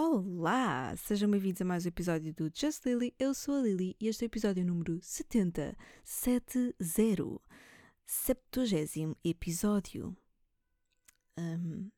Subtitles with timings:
[0.00, 0.94] Olá!
[0.94, 3.12] Sejam bem-vindos a mais um episódio do Just Lily.
[3.18, 5.76] Eu sou a Lily e este é o episódio número 70.
[6.04, 6.72] 70.
[8.06, 10.16] 70 episódio.
[11.36, 11.90] Um,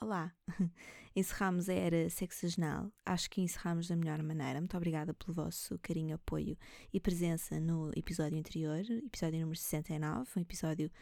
[0.00, 0.32] olá!
[1.16, 2.92] Encerramos a era sexagenal.
[3.04, 4.60] Acho que encerramos da melhor maneira.
[4.60, 6.56] Muito obrigada pelo vosso carinho, apoio
[6.92, 10.30] e presença no episódio anterior, episódio número 69.
[10.36, 10.92] Um episódio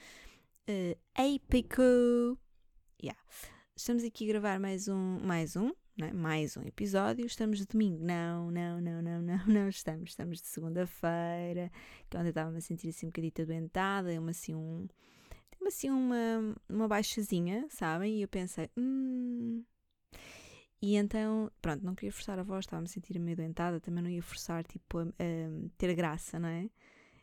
[0.70, 1.82] uh, épico.
[2.98, 3.20] Yeah.
[3.76, 5.70] Estamos aqui a gravar mais um, mais um,
[6.02, 6.12] é?
[6.12, 7.24] mais um episódio.
[7.24, 8.04] Estamos de domingo.
[8.04, 10.10] Não, não, não, não, não, não estamos.
[10.10, 11.70] Estamos de segunda-feira,
[12.10, 14.88] que ontem estava-me a sentir assim um bocadinho adoentada, uma assim um.
[15.66, 18.18] Assim uma, uma baixazinha, sabem?
[18.18, 19.64] E eu pensei, hum.
[20.82, 24.10] E então, pronto, não queria forçar a voz, estava-me a sentir meio doentada, também não
[24.10, 26.68] ia forçar, tipo, a, a ter graça, não é?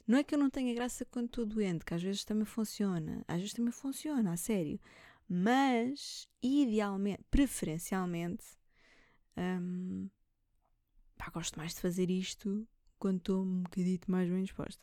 [0.07, 3.23] Não é que eu não tenha graça quando estou doente, que às vezes também funciona,
[3.27, 4.79] às vezes também funciona, a sério.
[5.29, 8.43] Mas, idealmente, preferencialmente,
[9.38, 10.09] um,
[11.17, 12.67] pá, gosto mais de fazer isto
[12.99, 14.82] quando estou um bocadito mais bem disposta.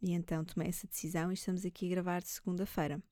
[0.00, 3.02] E então tomei essa decisão e estamos aqui a gravar de segunda-feira.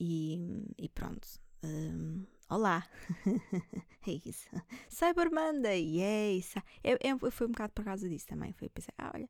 [0.00, 1.26] E, e, pronto.
[1.64, 2.86] Um, olá!
[4.06, 4.48] é isso.
[4.88, 5.98] Cyber Monday!
[5.98, 6.44] Yay!
[6.84, 8.52] É, é, foi um bocado por causa disso também.
[8.52, 9.28] Foi pensar, ah, olha,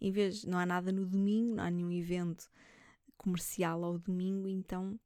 [0.00, 2.50] em vez, não há nada no domingo, não há nenhum evento
[3.16, 4.98] comercial ao domingo, então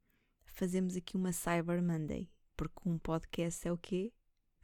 [0.45, 2.31] fazemos aqui uma Cyber Monday.
[2.57, 4.13] Porque um podcast é o quê?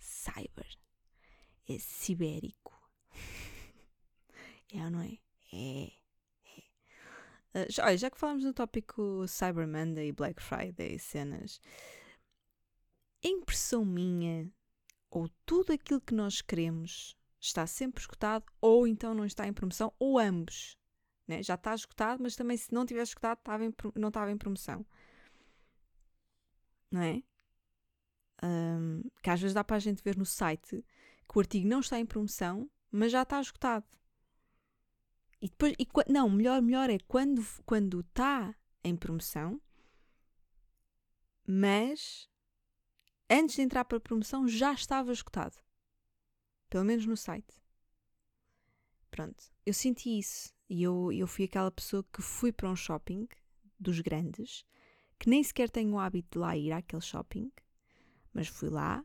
[0.00, 0.78] Cyber.
[1.68, 2.72] É sibérico.
[4.74, 5.18] é ou não é?
[5.52, 5.92] É.
[7.54, 7.62] é.
[7.62, 11.60] Uh, já, olha, já que falamos no tópico Cyber Monday, Black Friday, cenas,
[13.22, 14.50] impressão minha,
[15.10, 19.92] ou tudo aquilo que nós queremos, está sempre esgotado, ou então não está em promoção,
[19.98, 20.76] ou ambos.
[21.28, 21.42] Né?
[21.42, 23.14] Já está esgotado, mas também se não tivesse
[23.64, 24.84] em, não estava em promoção
[26.90, 27.22] não é?
[28.42, 30.84] Um, que às vezes dá para a gente ver no site
[31.28, 33.86] que o artigo não está em promoção, mas já está esgotado.
[35.40, 39.60] E depois, e, não, melhor, melhor é quando, quando está em promoção,
[41.46, 42.28] mas
[43.28, 45.56] antes de entrar para a promoção já estava esgotado.
[46.68, 47.60] Pelo menos no site.
[49.10, 50.52] Pronto, eu senti isso.
[50.68, 53.28] E eu, eu fui aquela pessoa que fui para um shopping
[53.78, 54.64] dos grandes
[55.20, 57.52] que nem sequer tenho o hábito de lá ir àquele shopping,
[58.32, 59.04] mas fui lá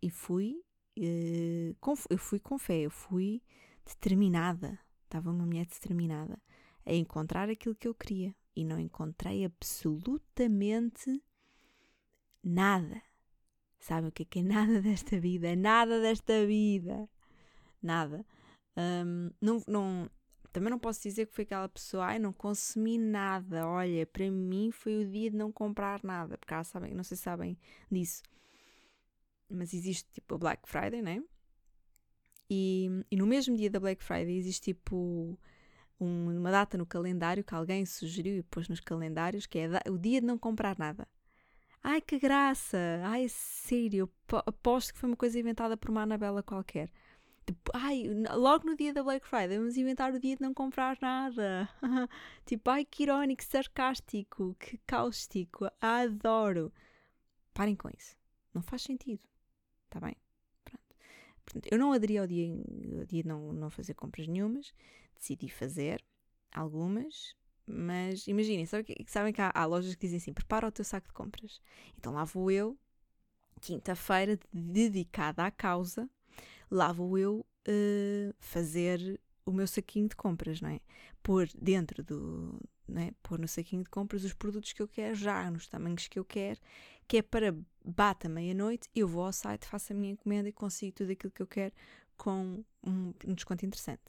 [0.00, 0.62] e fui,
[0.98, 3.42] uh, com, eu fui com fé, eu fui
[3.84, 6.40] determinada, estava uma mulher determinada
[6.84, 11.22] a encontrar aquilo que eu queria e não encontrei absolutamente
[12.42, 13.00] nada.
[13.78, 15.56] Sabem o que é que é nada desta vida?
[15.56, 17.08] Nada desta vida.
[17.82, 18.24] Nada.
[18.76, 20.10] Um, não, não,
[20.52, 23.66] também não posso dizer que foi aquela pessoa, ai, não consumi nada.
[23.66, 27.22] Olha, para mim foi o dia de não comprar nada, porque sabem, não sei se
[27.22, 27.58] sabem
[27.90, 28.22] disso.
[29.48, 31.22] Mas existe tipo a Black Friday, né?
[32.48, 35.38] E, e no mesmo dia da Black Friday existe tipo
[35.98, 39.98] um, uma data no calendário que alguém sugeriu e pôs nos calendários, que é o
[39.98, 41.08] dia de não comprar nada.
[41.82, 42.78] Ai, que graça!
[43.04, 44.08] Ai, sério,
[44.46, 46.90] aposto que foi uma coisa inventada por uma Anabela qualquer.
[47.46, 48.04] Tipo, ai,
[48.36, 51.68] logo no dia da Black Friday vamos inventar o dia de não comprar nada.
[52.46, 56.72] tipo, ai, que irónico, sarcástico, que cáustico, adoro.
[57.52, 58.16] Parem com isso.
[58.54, 59.22] Não faz sentido.
[59.86, 60.16] Está bem?
[60.64, 60.96] Pronto.
[61.44, 62.48] Portanto, eu não aderi ao dia,
[62.98, 64.72] ao dia de não, não fazer compras nenhumas.
[65.16, 66.02] Decidi fazer
[66.54, 67.34] algumas,
[67.66, 71.08] mas imaginem, sabem, sabem que há, há, lojas que dizem assim: prepara o teu saco
[71.08, 71.60] de compras.
[71.98, 72.78] Então lá vou eu,
[73.60, 76.08] quinta-feira, dedicada à causa,
[76.72, 80.80] lá vou eu uh, fazer o meu saquinho de compras, não é?
[81.22, 82.58] Pôr dentro do.
[82.88, 83.12] Não é?
[83.22, 86.24] Pôr no saquinho de compras os produtos que eu quero, já nos tamanhos que eu
[86.24, 86.58] quero,
[87.06, 90.92] que é para bata meia-noite, eu vou ao site, faço a minha encomenda e consigo
[90.92, 91.72] tudo aquilo que eu quero
[92.16, 94.02] com um, um desconto interessante.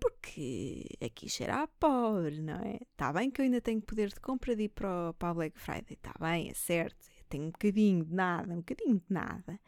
[0.00, 2.78] Porque aqui cheira a pobre, não é?
[2.92, 5.58] Está bem que eu ainda tenho poder de compra de ir para, para a Black
[5.58, 7.08] Friday, está bem, é certo.
[7.28, 9.60] Tenho um bocadinho de nada, um bocadinho de nada.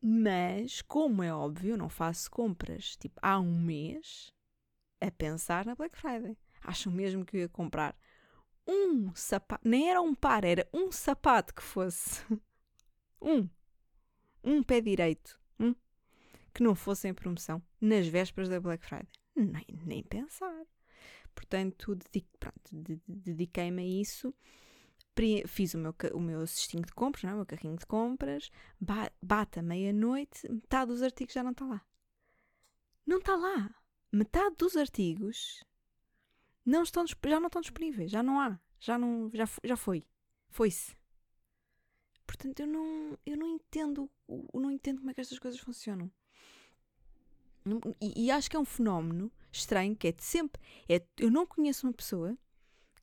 [0.00, 4.32] Mas, como é óbvio, não faço compras tipo há um mês
[5.00, 6.36] a pensar na Black Friday.
[6.62, 7.96] Acham mesmo que eu ia comprar
[8.66, 12.22] um sapato, nem era um par, era um sapato que fosse
[13.20, 13.48] um,
[14.44, 15.74] um pé direito, um,
[16.52, 19.08] que não fosse em promoção nas vésperas da Black Friday.
[19.34, 20.64] Nem, nem pensar.
[21.34, 21.96] Portanto,
[23.06, 24.34] dediquei-me a isso
[25.46, 27.34] fiz o meu, o meu cestinho de compras, não é?
[27.34, 28.50] o meu carrinho de compras,
[29.20, 31.84] bate a meia-noite, metade dos artigos já não está lá.
[33.06, 33.74] Não está lá.
[34.12, 35.64] Metade dos artigos
[36.64, 40.06] não estão, já não estão disponíveis, já não há, já, não, já, já foi.
[40.50, 40.96] Foi-se.
[42.26, 46.10] Portanto, eu não, eu não entendo, eu não entendo como é que estas coisas funcionam.
[48.00, 50.60] E, e acho que é um fenómeno estranho que é de sempre.
[50.88, 52.36] É, eu não conheço uma pessoa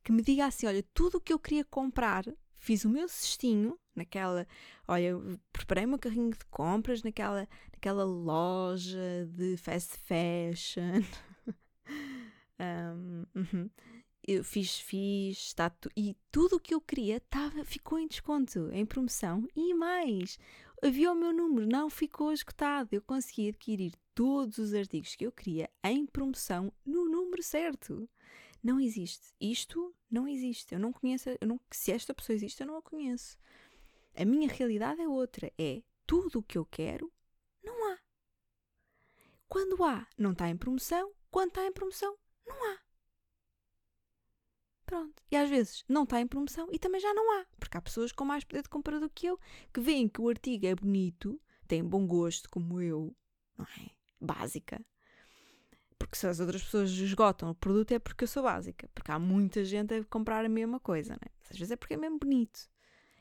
[0.05, 2.23] que me diga assim: olha, tudo o que eu queria comprar,
[2.53, 4.47] fiz o meu cestinho naquela.
[4.87, 5.15] Olha,
[5.51, 11.01] preparei meu carrinho de compras naquela, naquela loja de fast fashion.
[12.61, 13.69] um, uhum.
[14.27, 18.69] Eu fiz, fiz, está tu, e tudo o que eu queria tava, ficou em desconto,
[18.71, 20.39] em promoção e mais.
[20.83, 22.89] Havia o meu número, não ficou esgotado.
[22.91, 28.07] Eu consegui adquirir todos os artigos que eu queria em promoção no número certo.
[28.65, 29.31] Não existe.
[29.39, 30.73] Isto não existe.
[30.73, 31.29] Eu não conheço.
[31.39, 33.37] Eu não, se esta pessoa existe, eu não a conheço.
[34.15, 35.53] A minha realidade é outra.
[35.55, 37.13] É tudo o que eu quero,
[37.63, 37.99] não há.
[39.47, 41.13] Quando há, não está em promoção.
[41.29, 42.79] Quando está em promoção, não há.
[44.83, 45.21] Pronto.
[45.29, 47.45] E às vezes não está em promoção e também já não há.
[47.59, 49.39] Porque há pessoas com mais poder de compra do que eu
[49.71, 53.15] que veem que o artigo é bonito, tem bom gosto, como eu,
[53.55, 53.91] não é?
[54.19, 54.83] Básica.
[56.05, 58.87] Porque se as outras pessoas esgotam o produto é porque eu sou básica.
[58.93, 61.31] Porque há muita gente a comprar a mesma coisa, não é?
[61.49, 62.69] Às vezes é porque é mesmo bonito.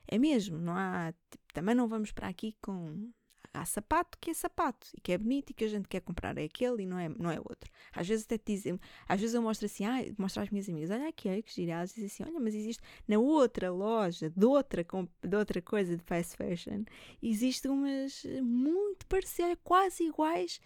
[0.06, 1.14] É mesmo, não há.
[1.31, 3.10] Tipo, também não vamos para aqui com
[3.54, 6.36] há sapato que é sapato e que é bonito e que a gente quer comprar
[6.36, 7.70] é aquele e não é, não é outro.
[7.92, 8.78] Às vezes até te dizem,
[9.08, 11.94] às vezes eu mostro assim, ah, mostro às minhas amigas, olha aqui, olha que giradas,
[11.94, 14.84] dizem assim, olha, mas existe na outra loja de outra,
[15.22, 16.84] de outra coisa de fast fashion,
[17.22, 20.60] existe umas muito parecidas, quase iguais,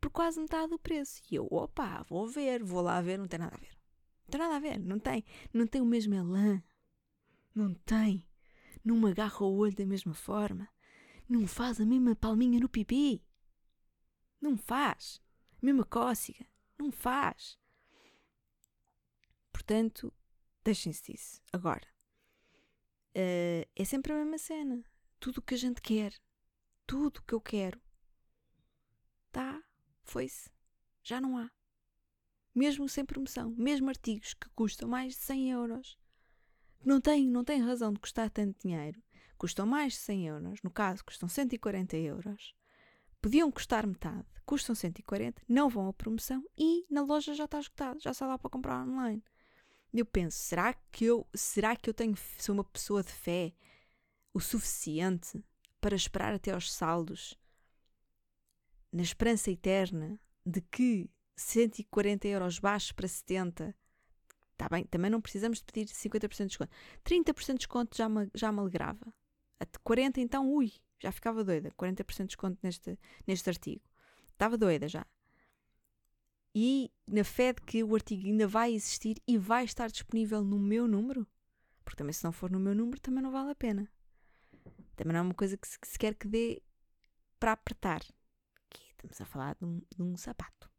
[0.00, 1.20] por quase metade do preço.
[1.30, 3.76] E eu, opa, vou ver, vou lá ver, não tem nada a ver.
[4.24, 6.62] Não tem nada a ver, não tem, não tem o mesmo elan,
[7.54, 8.26] não tem,
[8.84, 10.68] não me agarra o olho da mesma forma
[11.30, 13.24] não faz a mesma palminha no pipi.
[14.40, 15.22] Não faz.
[15.62, 16.44] A mesma cócega.
[16.76, 17.56] Não faz.
[19.52, 20.12] Portanto,
[20.64, 21.40] deixem-se disso.
[21.52, 21.86] Agora,
[23.14, 24.82] uh, é sempre a mesma cena.
[25.20, 26.12] Tudo o que a gente quer.
[26.84, 27.80] Tudo o que eu quero.
[29.30, 29.62] Tá,
[30.10, 30.50] foi-se.
[31.02, 31.50] Já não há.
[32.54, 33.54] Mesmo sem promoção.
[33.56, 35.98] Mesmo artigos que custam mais de 100 euros.
[36.84, 39.00] Não tem, não tem razão de custar tanto dinheiro
[39.40, 42.54] custam mais de 100 euros, no caso custam 140 euros,
[43.22, 47.98] podiam custar metade, custam 140, não vão à promoção e na loja já está esgotado,
[48.00, 49.24] já está lá para comprar online.
[49.94, 53.54] Eu penso, será que eu, será que eu tenho, sou uma pessoa de fé
[54.34, 55.42] o suficiente
[55.80, 57.34] para esperar até aos saldos,
[58.92, 63.74] na esperança eterna de que 140 euros baixos para 70
[64.60, 66.70] Está bem, também não precisamos de pedir 50% de desconto.
[67.02, 69.10] 30% de desconto já me, já me alegrava.
[69.58, 71.70] A 40 então, ui, já ficava doida.
[71.70, 73.80] 40% de desconto neste, neste artigo.
[74.32, 75.06] Estava doida já.
[76.54, 80.58] E na fé de que o artigo ainda vai existir e vai estar disponível no
[80.58, 81.26] meu número,
[81.82, 83.90] porque também se não for no meu número também não vale a pena.
[84.94, 86.62] Também não é uma coisa que se, que se quer que dê
[87.38, 88.02] para apertar.
[89.02, 90.70] Estamos a falar de um, de um sapato.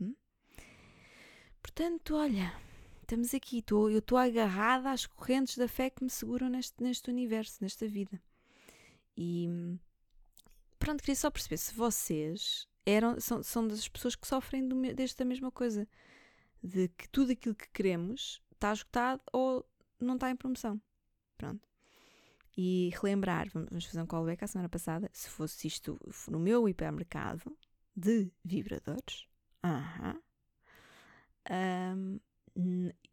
[0.00, 0.14] Hum?
[1.60, 2.58] Portanto, olha,
[3.02, 7.10] estamos aqui, tô, eu estou agarrada às correntes da fé que me seguram neste, neste
[7.10, 8.20] universo, nesta vida.
[9.14, 9.46] E
[10.78, 15.22] pronto, queria só perceber se vocês eram, são, são das pessoas que sofrem do, desta
[15.24, 15.86] mesma coisa,
[16.62, 19.68] de que tudo aquilo que queremos está esgotado ou
[20.00, 20.80] não está em promoção.
[21.36, 21.68] Pronto.
[22.56, 26.00] E relembrar, vamos fazer um callback à semana passada, se fosse isto
[26.30, 27.54] no meu hipermercado
[27.96, 29.26] de vibradores,
[29.64, 30.22] uh -huh,
[31.50, 32.20] um,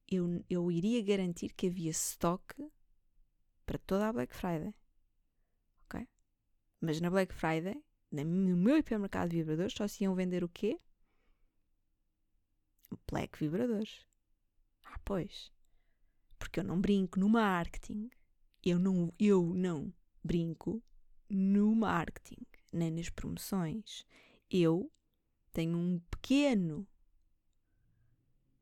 [0.09, 2.43] eu, eu iria garantir que havia stock
[3.65, 4.73] para toda a Black Friday.
[5.85, 6.07] Ok?
[6.81, 10.77] Mas na Black Friday, no meu hipermercado de vibradores, só se iam vender o quê?
[13.09, 14.05] Black vibradores.
[14.83, 15.51] Ah, pois.
[16.37, 18.09] Porque eu não brinco no marketing.
[18.63, 20.81] Eu não, eu não brinco
[21.29, 24.05] no marketing, nem nas promoções.
[24.55, 24.91] Eu
[25.51, 26.87] tenho um pequeno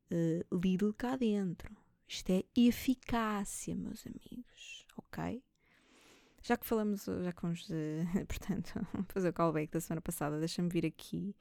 [0.09, 1.75] uh, Lidl cá dentro.
[2.07, 5.43] Isto é eficácia, meus amigos, ok?
[6.41, 7.73] Já que falamos, já que vamos, uh,
[8.25, 8.71] portanto,
[9.09, 11.35] fazer o callback da semana passada, deixa-me vir aqui,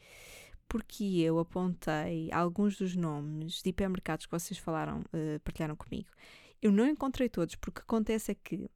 [0.69, 6.09] porque eu apontei alguns dos nomes de hipermercados que vocês falaram, uh, partilharam comigo.
[6.61, 8.69] Eu não encontrei todos, porque acontece é que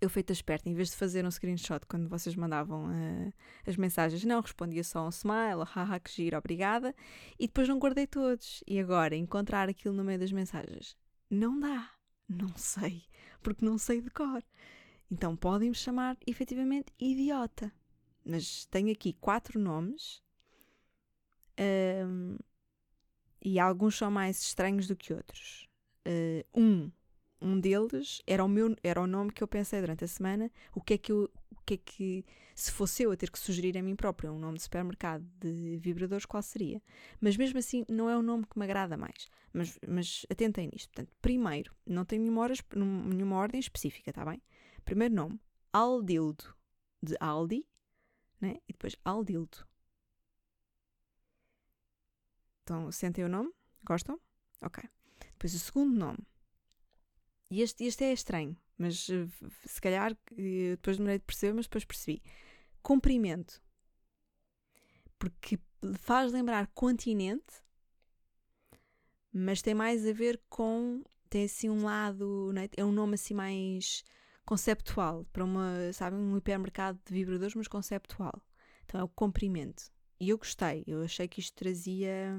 [0.00, 3.32] eu feita esperta, em vez de fazer um screenshot quando vocês mandavam uh,
[3.66, 6.94] as mensagens, não, respondia só um smile, oh, haha, que giro, obrigada,
[7.38, 8.62] e depois não guardei todos.
[8.66, 10.96] E agora, encontrar aquilo no meio das mensagens,
[11.30, 11.90] não dá,
[12.28, 13.04] não sei,
[13.42, 14.42] porque não sei de cor.
[15.10, 17.72] Então podem-me chamar efetivamente idiota.
[18.24, 20.22] Mas tenho aqui quatro nomes
[22.06, 22.36] um,
[23.44, 25.68] e alguns são mais estranhos do que outros.
[26.06, 26.90] Uh, um
[27.44, 30.50] um deles era o, meu, era o nome que eu pensei durante a semana.
[30.74, 31.30] O que é que eu.
[31.50, 32.24] O que é que.
[32.54, 35.76] Se fosse eu a ter que sugerir a mim própria um nome de supermercado de
[35.76, 36.80] vibradores, qual seria?
[37.20, 39.28] Mas mesmo assim, não é o nome que me agrada mais.
[39.52, 40.88] Mas, mas atentem nisto.
[40.90, 44.40] Portanto, primeiro, não tem nenhuma, nenhuma ordem específica, está bem?
[44.84, 45.40] Primeiro nome,
[45.72, 46.44] Aldildo,
[47.02, 47.66] de Aldi,
[48.40, 48.56] né?
[48.68, 49.66] e depois Aldildo.
[52.62, 53.52] Então, sentem o nome?
[53.84, 54.18] Gostam?
[54.62, 54.82] Ok.
[55.32, 56.18] Depois o segundo nome.
[57.54, 59.30] E este, este é estranho, mas uh,
[59.64, 62.20] se calhar depois demorei de perceber, mas depois percebi.
[62.82, 63.62] Comprimento.
[65.16, 65.56] Porque
[66.00, 67.62] faz lembrar continente,
[69.32, 71.04] mas tem mais a ver com.
[71.30, 72.50] Tem assim um lado.
[72.52, 72.68] Né?
[72.76, 74.02] É um nome assim mais
[74.44, 78.42] conceptual para uma, sabe, um hipermercado de vibradores, mas conceptual.
[78.84, 79.92] Então é o comprimento.
[80.18, 82.36] E eu gostei, eu achei que isto trazia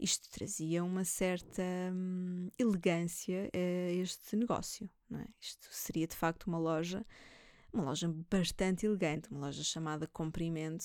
[0.00, 5.26] isto trazia uma certa hum, elegância a este negócio, é?
[5.40, 7.04] Isto seria de facto uma loja,
[7.72, 10.84] uma loja bastante elegante, uma loja chamada Comprimento,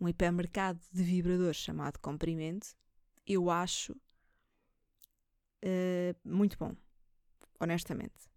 [0.00, 2.74] um hipermercado de vibradores chamado Comprimento.
[3.26, 3.92] Eu acho
[5.62, 6.74] uh, muito bom,
[7.60, 8.28] honestamente.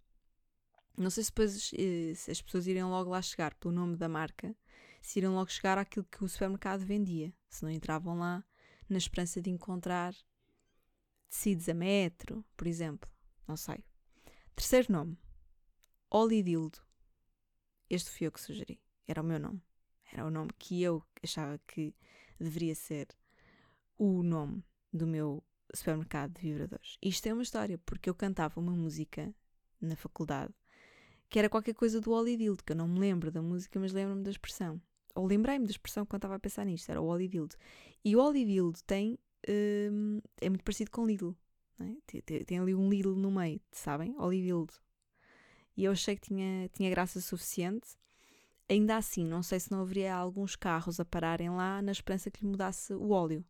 [0.96, 4.08] Não sei se depois eh, se as pessoas iriam logo lá chegar pelo nome da
[4.08, 4.56] marca,
[5.02, 8.44] se iriam logo chegar àquilo que o supermercado vendia, se não entravam lá
[8.94, 10.16] na esperança de encontrar
[11.30, 13.10] tecidos a metro, por exemplo.
[13.48, 13.84] Não sei.
[14.56, 15.18] Terceiro nome:
[16.10, 16.80] Olidildo.
[17.90, 18.80] Este fui eu que sugeri.
[19.08, 19.62] Era o meu nome.
[20.12, 21.94] Era o nome que eu achava que
[22.40, 23.08] deveria ser
[23.98, 26.98] o nome do meu supermercado de vibradores.
[27.02, 29.34] Isto é uma história, porque eu cantava uma música
[29.82, 30.54] na faculdade
[31.34, 34.22] que era qualquer coisa do Olidildo, que eu não me lembro da música, mas lembro-me
[34.22, 34.80] da expressão
[35.16, 37.56] ou lembrei-me da expressão quando estava a pensar nisto, era o Olidildo.
[38.04, 39.18] E o Olidildo tem,
[39.48, 41.36] hum, é muito parecido com Lidl,
[41.80, 41.96] é?
[42.06, 44.16] tem, tem, tem, ali um Lidl no meio, sabem?
[44.18, 44.74] Olidildo.
[45.76, 47.98] E eu achei que tinha, tinha graça suficiente.
[48.70, 52.42] Ainda assim, não sei se não haveria alguns carros a pararem lá na esperança que
[52.42, 53.44] lhe mudasse o óleo.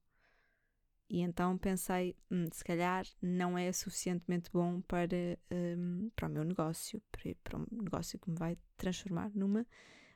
[1.09, 5.07] E então pensei, hum, se calhar não é suficientemente bom para,
[5.51, 9.65] hum, para o meu negócio, para, para um negócio que me vai transformar numa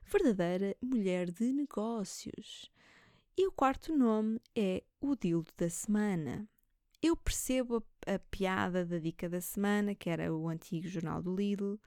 [0.07, 2.71] verdadeira mulher de negócios.
[3.37, 6.49] E o quarto nome é o dildo da semana.
[7.01, 11.35] Eu percebo a, a, piada da dica da semana, que era o antigo jornal do
[11.35, 11.79] Lidl,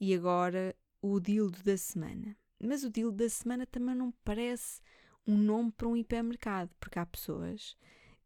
[0.00, 2.36] e agora o dildo da semana.
[2.60, 4.82] Mas o dildo da semana também não parece
[5.26, 7.76] um nome para um hipermercado, porque há pessoas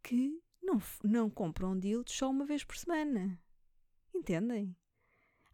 [0.03, 3.39] que não, não compram dildos só uma vez por semana.
[4.15, 4.75] Entendem?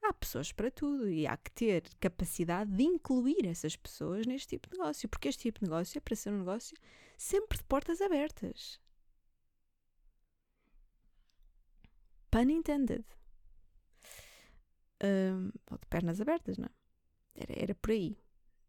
[0.03, 4.69] Há pessoas para tudo e há que ter capacidade de incluir essas pessoas neste tipo
[4.69, 6.77] de negócio, porque este tipo de negócio é para ser um negócio
[7.17, 8.81] sempre de portas abertas.
[12.31, 13.05] Pun intended.
[15.05, 16.71] Um, ou de pernas abertas, não é?
[17.35, 18.17] Era, era por aí.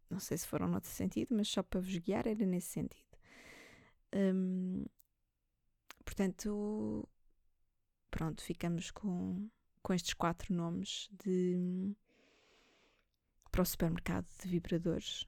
[0.09, 3.17] Não sei se foram noutro sentido, mas só para vos guiar era nesse sentido.
[4.13, 4.85] Um,
[6.03, 7.07] portanto,
[8.11, 9.49] pronto, ficamos com
[9.83, 11.95] com estes quatro nomes de
[13.51, 15.27] para o supermercado de vibradores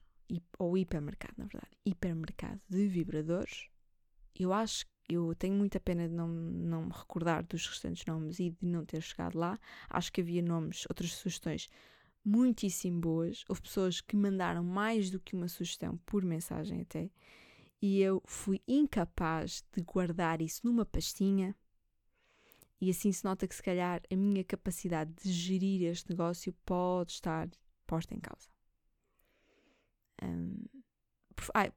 [0.58, 3.68] ou hipermercado, na verdade, hipermercado de vibradores.
[4.34, 8.50] Eu acho eu tenho muita pena de não, não me recordar dos restantes nomes e
[8.50, 9.58] de não ter chegado lá.
[9.88, 11.68] Acho que havia nomes, outras sugestões
[12.24, 13.44] muitíssimo boas.
[13.48, 17.08] Houve pessoas que mandaram mais do que uma sugestão por mensagem até.
[17.80, 21.54] E eu fui incapaz de guardar isso numa pastinha
[22.80, 27.12] e assim se nota que, se calhar, a minha capacidade de gerir este negócio pode
[27.12, 27.48] estar
[27.86, 28.48] posta em causa.
[30.22, 30.64] Um,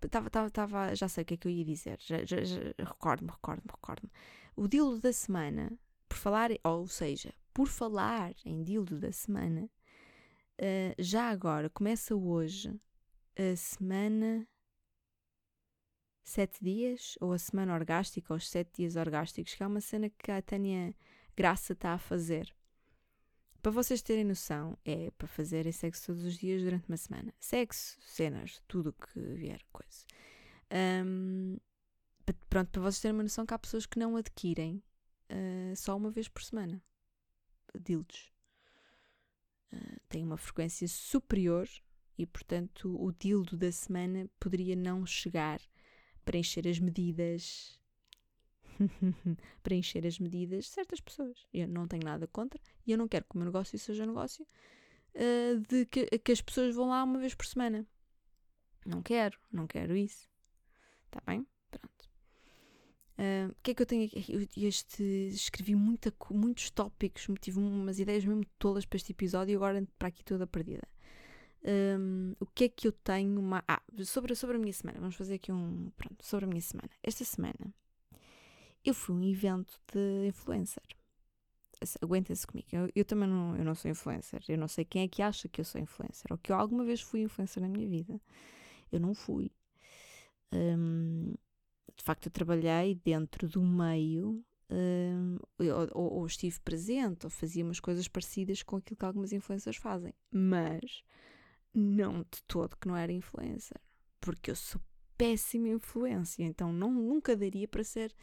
[0.10, 2.00] tava, tava, tava, já sei o que é que eu ia dizer.
[2.78, 4.12] Recordo-me, recordo-me, recordo-me.
[4.56, 5.78] O dildo da semana,
[6.08, 9.70] por falar, ou seja, por falar em dildo da semana,
[10.60, 12.74] uh, já agora começa hoje
[13.38, 14.48] a semana
[16.24, 20.10] sete dias, ou a semana orgástica, ou os sete dias orgásticos, que é uma cena
[20.10, 20.96] que a Tânia
[21.36, 22.54] Graça está a fazer.
[23.62, 27.34] Para vocês terem noção, é para fazerem sexo todos os dias durante uma semana.
[27.40, 30.06] Sexo, cenas, tudo o que vier, coisa.
[31.06, 31.58] Um,
[32.50, 34.82] pronto, para vocês terem uma noção que há pessoas que não adquirem
[35.30, 36.82] uh, só uma vez por semana.
[37.78, 38.32] Dildos.
[39.74, 41.68] Uh, tem uma frequência superior
[42.18, 45.60] e, portanto, o dildo da semana poderia não chegar
[46.30, 47.82] preencher as medidas.
[49.64, 51.48] preencher as medidas de certas pessoas.
[51.52, 54.46] Eu não tenho nada contra e eu não quero que o meu negócio seja negócio
[55.16, 57.84] uh, de que, que as pessoas vão lá uma vez por semana.
[58.86, 60.30] Não quero, não quero isso.
[61.08, 61.48] Está bem?
[61.72, 62.10] Pronto.
[63.18, 64.50] Uh, o que é que eu tenho aqui?
[64.56, 69.56] Eu este, escrevi muita, muitos tópicos, tive umas ideias mesmo tolas para este episódio e
[69.56, 70.88] agora para aqui toda perdida.
[71.64, 73.40] Um, o que é que eu tenho?
[73.40, 73.64] Uma...
[73.68, 75.00] Ah, sobre, sobre a minha semana.
[75.00, 75.92] Vamos fazer aqui um.
[75.98, 76.90] Pronto, sobre a minha semana.
[77.04, 77.74] Esta semana
[78.84, 80.84] eu fui a um evento de influencer.
[82.02, 82.68] Aguentem-se comigo.
[82.72, 84.44] Eu, eu, também não, eu não sou influencer.
[84.48, 86.84] Eu não sei quem é que acha que eu sou influencer ou que eu alguma
[86.84, 88.20] vez fui influencer na minha vida.
[88.92, 89.52] Eu não fui.
[90.52, 91.34] Um,
[91.96, 94.44] de facto, eu trabalhei dentro do meio,
[95.94, 100.14] ou, ou, estive presente, ou fazia umas coisas parecidas com aquilo que algumas influencers fazem,
[100.32, 101.04] mas
[101.74, 103.80] não de todo que não era influencer,
[104.20, 104.82] porque eu sou
[105.18, 108.14] péssima influência, então não, nunca daria para ser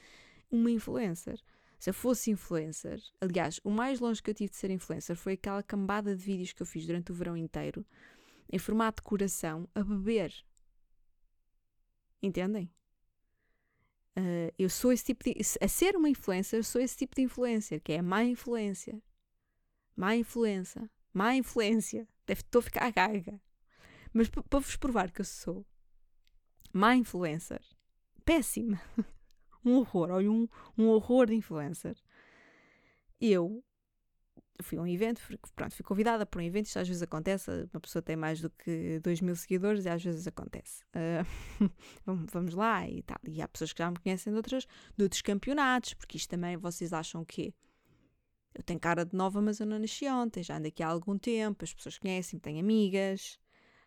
[0.51, 1.41] uma influencer.
[1.79, 5.35] Se eu fosse influencer, aliás, o mais longe que eu tive de ser influencer foi
[5.35, 7.85] aquela cambada de vídeos que eu fiz durante o verão inteiro,
[8.51, 10.33] em formato de coração, a beber.
[12.23, 12.71] Entendem?
[14.17, 15.37] Uh, eu sou esse tipo de.
[15.61, 19.03] A ser uma influencer, sou esse tipo de influencer, que é má influência.
[19.95, 20.91] Má influência.
[21.13, 22.09] Má influência.
[22.27, 23.41] Deve, estou a ficar gaga.
[24.13, 25.67] Mas para vos provar que eu sou
[26.73, 27.61] má influencer,
[28.25, 28.81] péssima,
[29.65, 31.97] um horror, olha, um, um horror de influencer,
[33.21, 33.65] eu
[34.63, 35.21] fui a um evento,
[35.55, 38.51] pronto, fui convidada para um evento, isto às vezes acontece, uma pessoa tem mais do
[38.51, 40.85] que 2 mil seguidores e às vezes acontece.
[42.07, 43.19] Uh, vamos lá e tal.
[43.27, 44.67] E há pessoas que já me conhecem de, outras,
[44.97, 47.55] de outros campeonatos, porque isto também vocês acham que
[48.57, 51.19] eu tenho cara de nova, mas eu não nasci ontem, já ando aqui há algum
[51.19, 53.39] tempo, as pessoas conhecem-me, tenho amigas,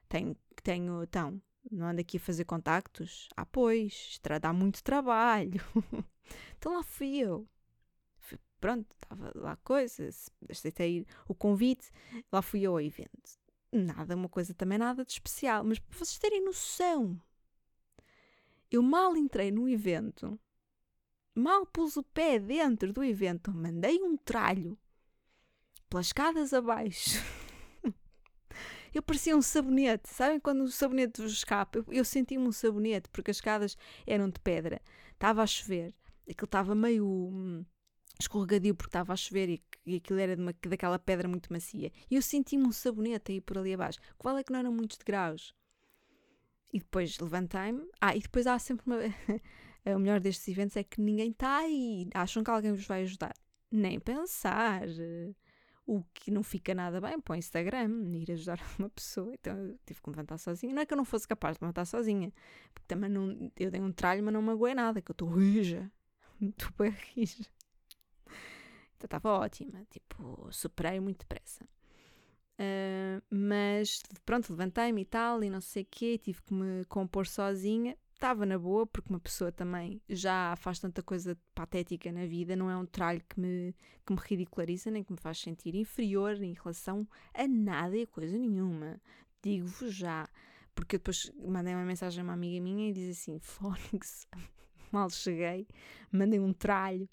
[0.08, 3.28] tenho, tenho, então, não ando aqui a fazer contactos?
[3.36, 5.62] Ah, pois, dá muito trabalho.
[6.58, 7.48] então lá fui eu
[8.60, 10.10] pronto, estava lá coisa,
[10.50, 11.90] aceitei o convite,
[12.32, 13.40] lá fui eu ao evento.
[13.72, 17.20] Nada, uma coisa também nada de especial, mas para vocês terem noção,
[18.70, 20.40] eu mal entrei no evento,
[21.40, 24.78] mal pus o pé dentro do evento, mandei um tralho
[25.90, 27.20] pelas escadas abaixo.
[28.94, 30.10] eu parecia um sabonete.
[30.10, 31.80] Sabem quando o sabonete vos escapa?
[31.80, 34.82] Eu, eu senti-me um sabonete porque as escadas eram de pedra.
[35.14, 35.94] Estava a chover.
[36.30, 37.66] Aquilo estava meio hum,
[38.20, 41.92] escorregadio porque estava a chover e, e aquilo era de uma, daquela pedra muito macia.
[42.10, 44.00] E eu senti-me um sabonete aí por ali abaixo.
[44.18, 45.56] Qual é que não eram muitos degraus?
[46.72, 47.88] E depois levantei-me.
[48.00, 48.98] Ah, e depois há sempre uma.
[49.86, 52.08] o melhor destes eventos é que ninguém está aí.
[52.14, 53.34] Acham que alguém vos vai ajudar.
[53.72, 54.84] Nem pensar.
[55.86, 59.34] O que não fica nada bem para o Instagram, ir ajudar uma pessoa.
[59.34, 60.74] Então eu tive que me levantar sozinha.
[60.74, 62.32] Não é que eu não fosse capaz de levantar sozinha.
[62.74, 65.92] Porque também não, eu dei um tralho, mas não me nada, que eu estou rija.
[66.42, 67.46] Estou bem rija.
[69.00, 71.66] Então estava ótima, tipo, superei muito depressa.
[72.60, 77.26] Uh, mas pronto, levantei-me e tal, e não sei o quê, tive que me compor
[77.26, 77.98] sozinha.
[78.20, 82.70] Estava na boa, porque uma pessoa também já faz tanta coisa patética na vida, não
[82.70, 83.74] é um tralho que me,
[84.06, 88.08] que me ridiculariza, nem que me faz sentir inferior em relação a nada e a
[88.08, 89.00] coisa nenhuma.
[89.42, 90.28] Digo-vos já,
[90.76, 94.28] porque eu depois mandei uma mensagem a uma amiga minha e diz assim: Fónix,
[94.92, 95.66] mal cheguei,
[96.12, 97.08] mandei um tralho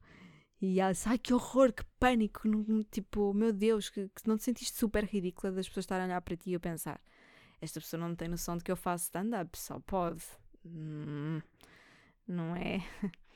[0.61, 2.49] e ela disse: Ai que horror, que pânico!
[2.91, 6.21] Tipo, meu Deus, que, que não te sentiste super ridícula das pessoas estarem a olhar
[6.21, 7.01] para ti e eu pensar:
[7.61, 10.25] Esta pessoa não tem noção de que eu faço stand-up, só pode.
[10.67, 11.41] Hum,
[12.27, 12.81] não é?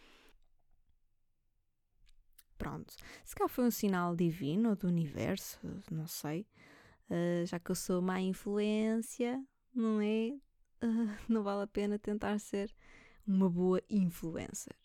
[2.58, 2.94] Pronto.
[3.24, 5.58] Se calhar foi um sinal divino do universo,
[5.90, 6.46] não sei.
[7.08, 9.42] Uh, já que eu sou má influência,
[9.74, 10.32] não é?
[10.82, 12.72] Uh, não vale a pena tentar ser
[13.26, 14.76] uma boa influencer.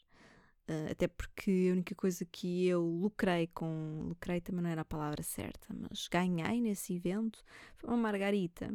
[0.67, 4.05] Uh, até porque a única coisa que eu lucrei com.
[4.08, 7.43] Lucrei também não era a palavra certa, mas ganhei nesse evento
[7.75, 8.73] foi uma margarita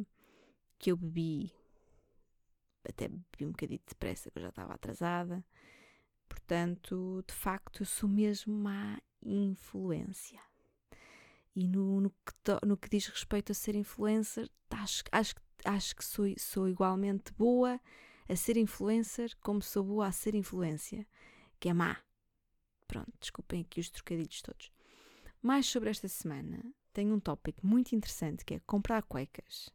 [0.79, 1.51] que eu bebi.
[2.87, 5.43] Até bebi um bocadinho depressa, que eu já estava atrasada.
[6.27, 10.39] Portanto, de facto, eu sou mesmo má influência.
[11.55, 15.95] E no, no, que, to, no que diz respeito a ser influencer, acho, acho, acho
[15.95, 17.79] que sou, sou igualmente boa
[18.27, 21.05] a ser influencer como sou boa a ser influência
[21.59, 21.97] que é má.
[22.87, 24.71] Pronto, desculpem aqui os trocadilhos todos.
[25.41, 26.63] Mais sobre esta semana,
[26.93, 29.69] tenho um tópico muito interessante que é comprar cuecas.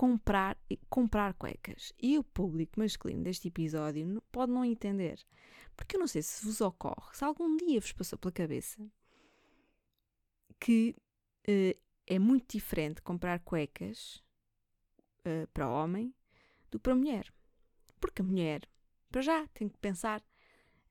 [0.00, 0.56] Comprar,
[0.88, 1.92] comprar cuecas.
[2.00, 5.20] E o público masculino deste episódio pode não entender.
[5.76, 8.90] Porque eu não sei se vos ocorre, se algum dia vos passou pela cabeça
[10.58, 10.94] que
[11.48, 14.22] uh, é muito diferente comprar cuecas
[15.20, 16.14] uh, para homem
[16.70, 17.32] do que para mulher.
[17.98, 18.66] Porque a mulher
[19.10, 20.22] para já, tenho que pensar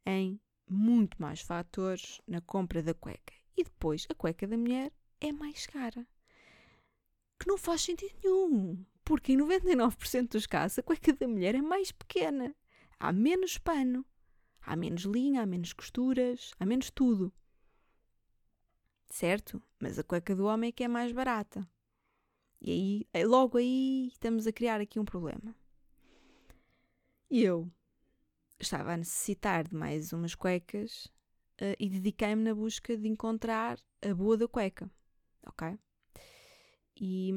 [0.05, 3.33] em muito mais fatores na compra da cueca.
[3.55, 4.91] E depois, a cueca da mulher
[5.21, 6.05] é mais cara.
[7.39, 8.85] Que não faz sentido nenhum.
[9.09, 12.55] Porque em 99% dos casos, a cueca da mulher é mais pequena.
[12.99, 14.05] Há menos pano.
[14.61, 17.33] Há menos linha, há menos costuras, há menos tudo.
[19.07, 19.59] Certo?
[19.79, 21.67] Mas a cueca do homem é que é mais barata.
[22.61, 25.55] E aí, logo aí, estamos a criar aqui um problema.
[27.31, 27.67] E eu
[28.59, 31.05] estava a necessitar de mais umas cuecas
[31.59, 34.87] uh, e dediquei-me na busca de encontrar a boa da cueca.
[35.47, 35.79] Ok?
[36.95, 37.33] E,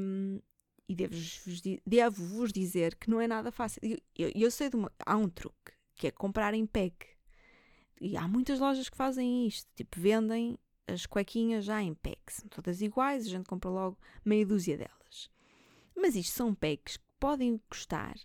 [0.92, 3.80] e devo-vos devo dizer que não é nada fácil.
[3.82, 4.92] Eu, eu, eu sei de uma.
[5.04, 7.06] Há um truque que é comprar em pack.
[8.00, 9.70] E há muitas lojas que fazem isto.
[9.74, 12.36] Tipo, vendem as cuequinhas já em packs.
[12.36, 15.30] São todas iguais, a gente compra logo meia dúzia delas.
[15.96, 18.16] Mas isto são packs que podem custar.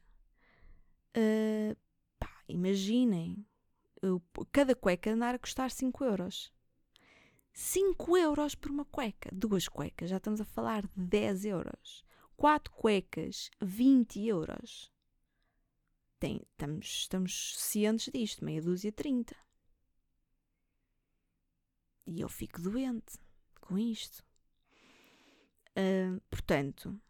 [1.16, 1.76] Uh,
[2.20, 3.46] pá, imaginem,
[4.52, 6.52] cada cueca andar a custar 5 euros.
[7.54, 9.30] 5 euros por uma cueca.
[9.34, 12.07] Duas cuecas, já estamos a falar de 10 euros.
[12.38, 14.94] Quatro cuecas, 20 euros.
[16.20, 19.36] Tem, estamos, estamos cientes disto, meia dúzia, 30.
[22.06, 23.18] E eu fico doente
[23.60, 24.24] com isto.
[25.76, 27.02] Uh, portanto,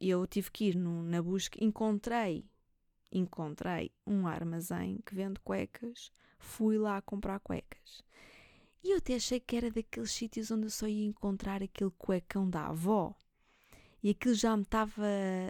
[0.00, 2.44] eu tive que ir no, na busca, encontrei,
[3.12, 8.02] encontrei um armazém que vende cuecas, fui lá comprar cuecas.
[8.82, 12.50] E eu até achei que era daqueles sítios onde eu só ia encontrar aquele cuecão
[12.50, 13.14] da avó.
[14.06, 15.04] E aquilo já me estava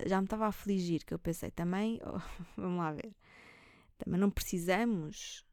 [0.07, 2.19] já me estava a afligir, que eu pensei também, oh,
[2.57, 3.15] vamos lá ver.
[3.99, 5.45] Também não precisamos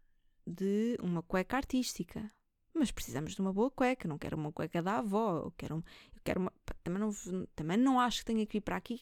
[0.47, 2.31] de uma cueca artística
[2.73, 5.75] mas precisamos de uma boa cueca, não quero uma cueca da avó, eu quero,
[6.15, 7.11] eu quero uma, também, não,
[7.55, 9.01] também não acho que tenha que ir para aqui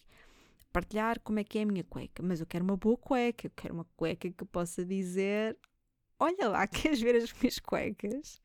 [0.73, 3.51] partilhar como é que é a minha cueca, mas eu quero uma boa cueca, eu
[3.55, 5.57] quero uma cueca que possa dizer,
[6.19, 8.41] olha lá, queres ver as minhas cuecas?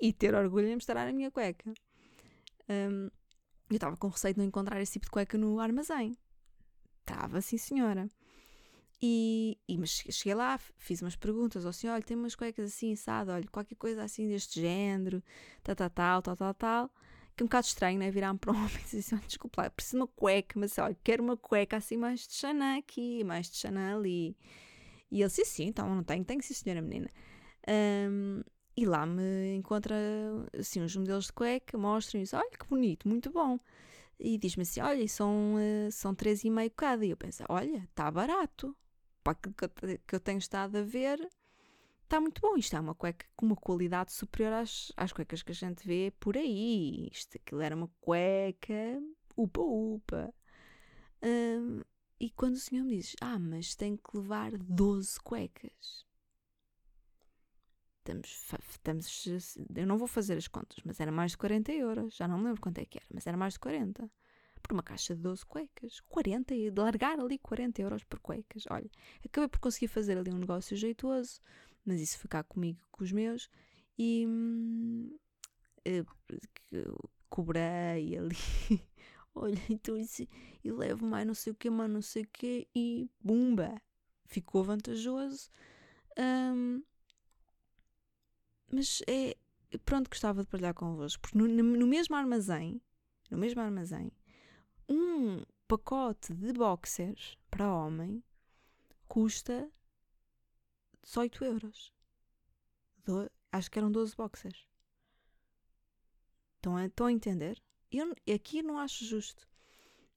[0.00, 1.72] E ter orgulho em mostrar a minha cueca.
[2.68, 3.10] Um,
[3.74, 6.16] eu estava com receio de não encontrar esse tipo de cueca no armazém.
[7.00, 8.08] Estava, sim senhora.
[9.02, 12.92] E, e mas cheguei lá, fiz umas perguntas ao senhor, olha, tem umas cuecas assim,
[12.92, 15.22] assado, olha, qualquer coisa assim deste género,
[15.62, 16.90] tal, tal, tal, tal, tal, tal.
[17.34, 18.10] Que é um bocado estranho, né?
[18.10, 20.76] Virar-me para um homem e dizer assim, olha, desculpa lá, preciso de uma cueca, mas
[20.78, 24.36] olha, quero uma cueca assim mais de Xanã aqui, mais de Xanã ali.
[25.10, 27.08] E ele disse, sim, então não tenho, tenho sim senhora menina.
[27.68, 28.42] Um,
[28.80, 29.94] e lá me encontra
[30.58, 33.58] assim uns modelos de cueca, mostram isso, olha que bonito, muito bom.
[34.18, 37.04] E diz-me assim, olha, são, uh, são 3,5 cada.
[37.04, 38.74] E eu penso, olha, está barato
[39.22, 39.54] para aquilo
[40.06, 41.20] que eu, tenho estado a ver,
[42.04, 42.56] está muito bom.
[42.56, 46.12] Isto é uma cueca com uma qualidade superior às, às cuecas que a gente vê
[46.18, 47.08] por aí.
[47.12, 49.02] Isto, aquilo era uma cueca,
[49.36, 50.34] upa, upa.
[51.22, 51.82] Um,
[52.18, 56.09] e quando o senhor me diz, ah, mas tem que levar 12 cuecas.
[58.00, 62.16] Estamos, estamos, eu não vou fazer as contas, mas era mais de 40 euros.
[62.16, 64.10] Já não me lembro quanto é que era, mas era mais de 40
[64.62, 66.00] por uma caixa de 12 cuecas.
[66.08, 68.64] 40, e de largar ali 40 euros por cuecas.
[68.70, 68.90] Olha,
[69.24, 71.40] acabei por conseguir fazer ali um negócio jeitoso,
[71.84, 73.50] mas isso ficar comigo, com os meus,
[73.98, 75.18] e hum,
[77.28, 78.36] cobrei ali.
[79.34, 80.26] Olha, então isso,
[80.64, 83.80] e levo mais não sei o que, mais não sei o que, e bumba!
[84.26, 85.50] Ficou vantajoso.
[86.18, 86.82] Um,
[88.70, 89.36] mas é.
[89.84, 92.82] Pronto, gostava de partilhar convosco, porque no, no mesmo armazém,
[93.30, 94.10] no mesmo armazém,
[94.88, 98.20] um pacote de boxers para homem
[99.06, 99.70] custa
[101.04, 101.92] 18 euros.
[103.04, 104.66] Do, acho que eram 12 boxers.
[106.56, 107.62] Estão a, estão a entender?
[107.90, 109.48] Eu, aqui não acho justo.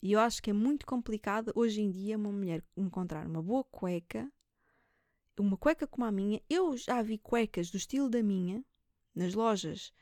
[0.02, 3.64] E eu acho que é muito complicado hoje em dia uma mulher encontrar uma boa
[3.64, 4.30] cueca,
[5.42, 6.42] uma cueca como a minha.
[6.50, 8.64] Eu já vi cuecas do estilo da minha
[9.16, 9.94] nas lojas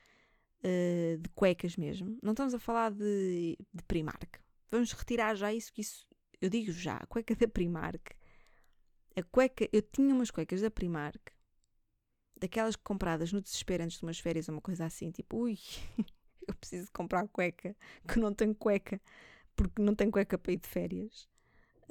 [0.64, 2.18] uh, de cuecas mesmo.
[2.22, 4.42] Não estamos a falar de, de Primark
[4.72, 6.08] vamos retirar já isso, que isso,
[6.40, 8.16] eu digo já, a cueca da Primark,
[9.16, 11.22] a cueca, eu tinha umas cuecas da Primark,
[12.38, 15.60] daquelas compradas no desespero antes de umas férias, uma coisa assim, tipo, ui,
[16.48, 17.76] eu preciso comprar cueca,
[18.08, 19.00] que não tenho cueca,
[19.56, 21.30] porque não tenho cueca para ir de férias.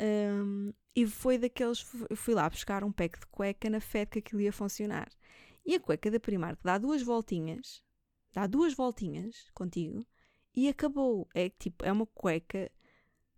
[0.01, 4.19] Um, e foi daqueles, eu fui lá buscar um pack de cueca na fé que
[4.19, 5.09] aquilo ia funcionar.
[5.65, 7.83] E a cueca da Primark dá duas voltinhas,
[8.33, 10.07] dá duas voltinhas contigo,
[10.55, 11.29] e acabou.
[11.35, 12.71] É tipo, é uma cueca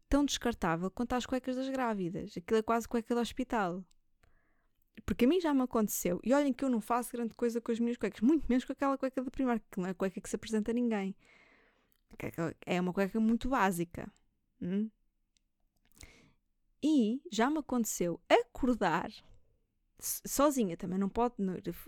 [0.08, 2.36] tão descartável quanto as cuecas das grávidas.
[2.36, 3.84] Aquilo é quase cueca do hospital.
[5.04, 6.20] Porque a mim já me aconteceu.
[6.22, 8.20] E olhem que eu não faço grande coisa com as minhas cuecas.
[8.20, 10.74] Muito menos com aquela cueca da Primark, que não é cueca que se apresenta a
[10.74, 11.16] ninguém.
[12.64, 14.12] É uma cueca muito básica.
[14.60, 14.88] Hum?
[16.82, 19.10] E já me aconteceu acordar
[20.02, 21.34] sozinha também, não pode.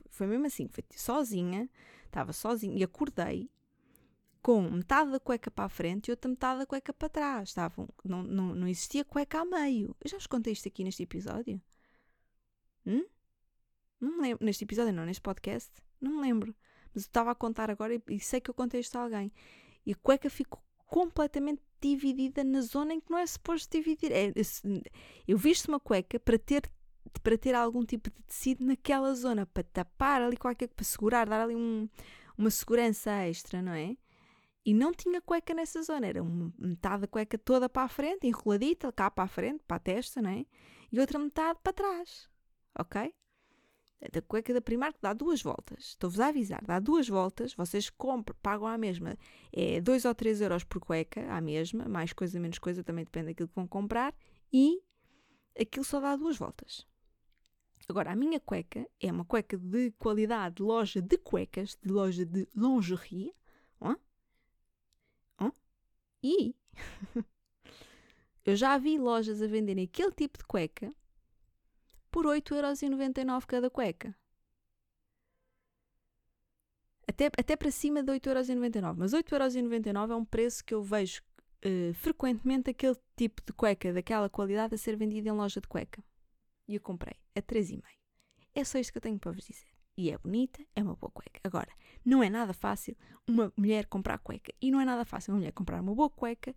[0.08, 1.68] Foi mesmo assim, foi sozinha,
[2.06, 3.50] estava sozinha e acordei
[4.40, 7.48] com metade da cueca para a frente e outra metade da cueca para trás.
[7.48, 9.96] Estavam, não, não, não existia cueca a meio.
[10.00, 11.60] Eu já vos contei isto aqui neste episódio.
[12.86, 13.04] Hum?
[13.98, 14.44] Não me lembro.
[14.44, 15.72] Neste episódio, não, neste podcast.
[16.00, 16.54] Não me lembro.
[16.94, 19.32] Mas eu estava a contar agora e, e sei que eu contei isto a alguém.
[19.86, 24.10] E a cueca ficou completamente dividida na zona em que não é suposto dividir.
[24.12, 24.32] É,
[25.28, 26.62] eu visto uma cueca para ter,
[27.22, 31.42] para ter algum tipo de tecido naquela zona, para tapar ali qualquer para segurar, dar
[31.42, 31.88] ali um,
[32.36, 33.96] uma segurança extra, não é?
[34.66, 36.24] E não tinha cueca nessa zona, era
[36.58, 40.22] metade da cueca toda para a frente, enroladita, cá para a frente, para a testa,
[40.22, 40.46] não é?
[40.90, 42.30] E outra metade para trás,
[42.78, 43.12] ok?
[44.12, 45.90] Da cueca da Primark dá duas voltas.
[45.90, 49.16] Estou-vos a avisar, dá duas voltas, vocês compram, pagam à mesma.
[49.52, 53.26] É 2 ou 3 euros por cueca, à mesma, mais coisa, menos coisa, também depende
[53.26, 54.14] daquilo que vão comprar.
[54.52, 54.80] E
[55.58, 56.86] aquilo só dá duas voltas.
[57.88, 62.24] Agora, a minha cueca é uma cueca de qualidade de loja de cuecas, de loja
[62.24, 63.34] de lingerie.
[63.78, 63.94] Oh?
[65.40, 65.52] Oh?
[66.22, 66.54] E
[68.44, 70.90] eu já vi lojas a venderem aquele tipo de cueca
[72.14, 74.16] por 8,99€ cada cueca.
[77.08, 78.94] Até, até para cima de 8,99€.
[78.96, 81.22] Mas 8,99€ é um preço que eu vejo
[81.66, 86.04] uh, frequentemente aquele tipo de cueca daquela qualidade a ser vendida em loja de cueca.
[86.68, 87.82] E eu comprei a 3,5€.
[88.54, 89.66] É só isto que eu tenho para vos dizer.
[89.96, 91.40] E é bonita, é uma boa cueca.
[91.42, 91.72] Agora,
[92.04, 92.96] não é nada fácil
[93.26, 94.54] uma mulher comprar cueca.
[94.62, 96.54] E não é nada fácil uma mulher comprar uma boa cueca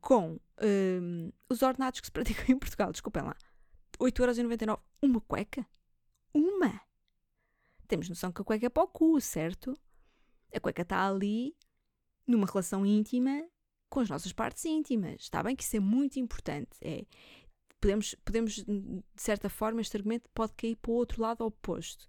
[0.00, 2.90] com uh, os ordenados que se praticam em Portugal.
[2.90, 3.36] Desculpem lá.
[3.98, 5.66] 8,99€ uma cueca?
[6.32, 6.80] Uma!
[7.88, 9.78] Temos noção que a cueca é para o cu, certo?
[10.54, 11.56] A cueca está ali
[12.26, 13.48] numa relação íntima
[13.88, 15.22] com as nossas partes íntimas.
[15.22, 16.76] Está bem que isso é muito importante.
[16.82, 17.06] É,
[17.80, 22.06] podemos, podemos, de certa forma, este argumento pode cair para o outro lado oposto.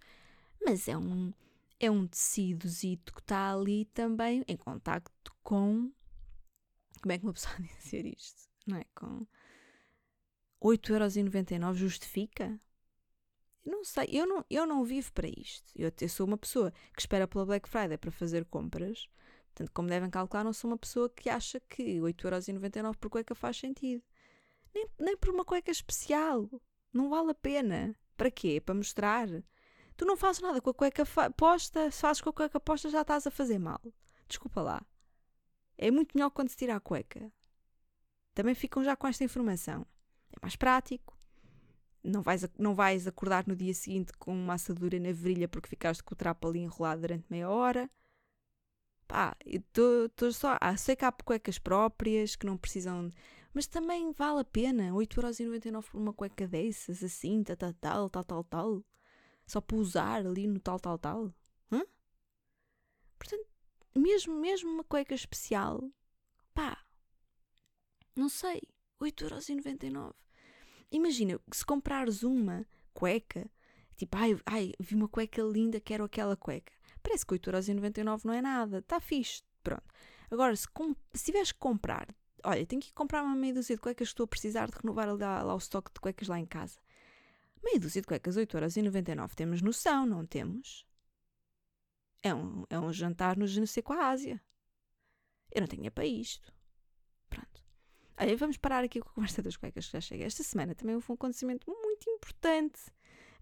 [0.64, 1.32] Mas é um,
[1.80, 5.92] é um tecidozito que está ali também em contacto com.
[7.02, 8.50] Como é que uma pessoa dizer isto?
[8.66, 8.86] Não é?
[8.96, 9.26] Com
[10.62, 12.60] 8,99€ justifica?
[13.64, 15.72] Não sei, eu não, eu não vivo para isto.
[15.76, 19.10] Eu, eu sou uma pessoa que espera pela Black Friday para fazer compras.
[19.48, 23.58] Portanto, como devem calcular, não sou uma pessoa que acha que 8,99€ por cueca faz
[23.58, 24.04] sentido.
[24.74, 26.50] Nem, nem por uma cueca especial.
[26.94, 27.96] Não vale a pena.
[28.16, 28.62] Para quê?
[28.62, 29.28] Para mostrar.
[29.98, 31.04] Tu não fazes nada com a cueca
[31.36, 31.92] posta.
[31.92, 33.82] Se fazes com a cueca posta, já estás a fazer mal.
[34.28, 34.82] Desculpa lá.
[35.78, 37.32] É muito melhor quando se tira a cueca.
[38.34, 39.86] Também ficam já com esta informação
[40.38, 41.18] é mais prático.
[42.04, 46.04] Não vais, não vais acordar no dia seguinte com uma assadura na virilha porque ficaste
[46.04, 47.90] com o trapo ali enrolado durante meia hora.
[49.08, 50.58] Pá, estou só.
[50.62, 53.12] Ah, sei que há cuecas próprias que não precisam.
[53.54, 54.92] Mas também vale a pena.
[54.94, 58.86] 8,99€ por uma cueca dessas, assim, tal, tal, tal, tal, tal, tal.
[59.46, 61.34] Só para usar ali no tal, tal, tal.
[61.72, 61.84] Hã?
[63.18, 63.48] Portanto,
[63.96, 65.90] mesmo, mesmo uma cueca especial,
[66.54, 66.78] pá,
[68.16, 68.62] não sei,
[69.00, 70.27] 8,99€.
[70.92, 73.50] Imagina, se comprares uma cueca,
[73.96, 76.72] tipo, ai, ai, vi uma cueca linda, quero aquela cueca.
[77.04, 79.84] Parece que 8,99€ não é nada, está fixe, pronto.
[80.32, 80.68] Agora, se,
[81.14, 82.08] se tiveres que comprar,
[82.44, 85.42] olha, tenho que comprar uma meia dúzia de cuecas, estou a precisar de renovar lá,
[85.44, 86.80] lá o estoque de cuecas lá em casa.
[87.64, 90.86] Meia dúzia de cuecas, 8,99€, temos noção, não temos?
[92.24, 94.42] É um, é um jantar no Genocê com a Ásia.
[95.52, 96.54] Eu não tenho é para isto.
[98.20, 100.26] Olha, vamos parar aqui com a conversa das cuecas que já chega.
[100.26, 102.80] Esta semana também houve um acontecimento muito importante.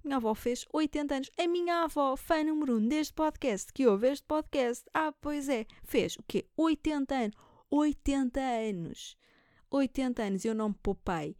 [0.03, 1.31] Minha avó fez 80 anos.
[1.37, 4.83] A minha avó, fã número 1 um deste podcast, que ouve este podcast.
[4.93, 5.65] Ah, pois é.
[5.83, 6.45] Fez o quê?
[6.57, 7.35] 80 anos.
[7.71, 9.17] 80 anos.
[9.71, 10.45] 80 anos.
[10.45, 11.37] Eu não me poupei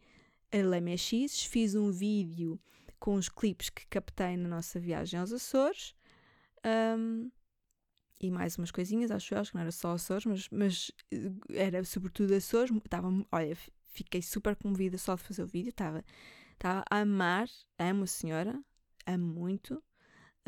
[0.50, 1.44] a LMX.
[1.44, 2.58] Fiz um vídeo
[2.98, 5.94] com os clipes que captei na nossa viagem aos Açores.
[6.64, 7.30] Um,
[8.20, 11.30] e mais umas coisinhas, acho eu, acho que não era só Açores, mas, mas eh,
[11.50, 12.74] era sobretudo Açores.
[12.76, 16.04] Estava, olha, fiquei super comovida só de fazer o vídeo, estava,
[16.52, 17.48] estava a amar,
[17.78, 18.58] amo a senhora,
[19.06, 19.82] amo muito.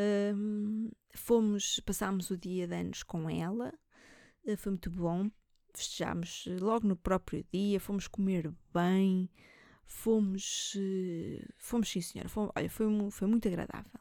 [0.01, 3.75] Um, fomos, passámos o dia de anos com ela,
[4.45, 5.31] uh, foi muito bom.
[5.75, 9.29] Festejámos logo no próprio dia, fomos comer bem,
[9.85, 14.01] fomos, uh, fomos sim senhora, fomos, olha, foi, foi muito agradável.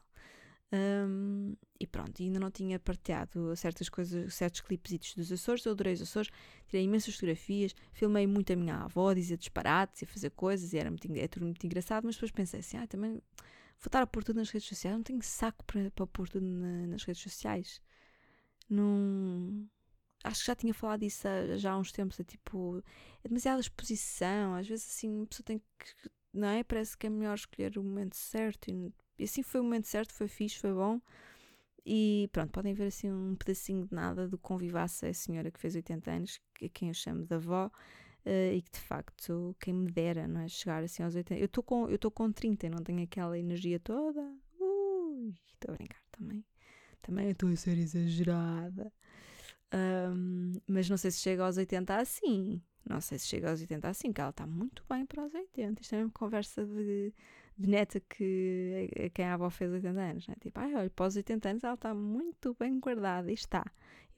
[0.70, 5.64] Um, e pronto, ainda não tinha partilhado certas coisas, certos clipes dos Açores.
[5.64, 6.30] Eu adorei os Açores,
[6.66, 10.90] tirei imensas fotografias, filmei muito a minha avó, dizia disparates e fazer coisas, e era
[10.90, 12.04] muito, é tudo muito engraçado.
[12.04, 13.22] Mas depois pensei assim: ah, também vou
[13.86, 16.86] estar a pôr tudo nas redes sociais, não tenho saco para, para pôr tudo na,
[16.88, 17.80] nas redes sociais.
[18.68, 19.66] Não.
[20.24, 22.20] Acho que já tinha falado disso há, já há uns tempos.
[22.20, 22.82] É tipo,
[23.24, 24.54] é demasiada exposição.
[24.54, 26.10] Às vezes, assim, uma pessoa tem que.
[26.32, 26.62] Não é?
[26.64, 30.12] Parece que é melhor escolher o momento certo e e assim foi o momento certo,
[30.12, 31.00] foi fixe, foi bom.
[31.84, 35.74] E pronto, podem ver assim um pedacinho de nada do convivasse a senhora que fez
[35.74, 37.66] 80 anos, que, quem eu chamo de avó,
[38.26, 40.48] uh, e que de facto, quem me dera, não é?
[40.48, 41.40] Chegar assim aos 80.
[41.40, 44.20] Eu estou com, eu com 30, não tenho aquela energia toda.
[44.60, 46.44] Ui, Estou a brincar também.
[47.00, 48.92] Também estou a ser exagerada.
[49.74, 52.62] Um, mas não sei se chega aos 80 assim.
[52.88, 55.80] Não sei se chega aos 80 assim, que ela está muito bem para os 80.
[55.80, 57.12] Isto é uma conversa de
[57.58, 60.28] neta que a quem a avó fez 80 anos.
[60.28, 60.34] Né?
[60.40, 63.30] Tipo, ai, olha, os 80 anos ela está muito bem guardada.
[63.30, 63.64] E está,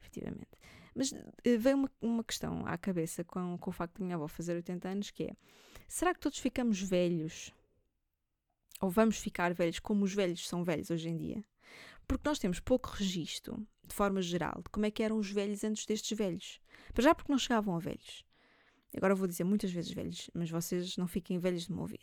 [0.00, 0.48] efetivamente.
[0.94, 1.18] Mas uh,
[1.58, 4.88] veio uma, uma questão à cabeça com, com o facto de minha avó fazer 80
[4.88, 5.36] anos, que é,
[5.88, 7.54] será que todos ficamos velhos?
[8.80, 11.44] Ou vamos ficar velhos como os velhos são velhos hoje em dia?
[12.08, 15.62] Porque nós temos pouco registro, de forma geral, de como é que eram os velhos
[15.62, 16.60] antes destes velhos.
[16.92, 18.24] Para já porque não chegavam a velhos.
[18.96, 22.02] Agora vou dizer muitas vezes velhos, mas vocês não fiquem velhos de me ouvir.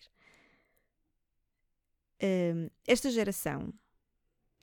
[2.21, 3.73] Uh, esta geração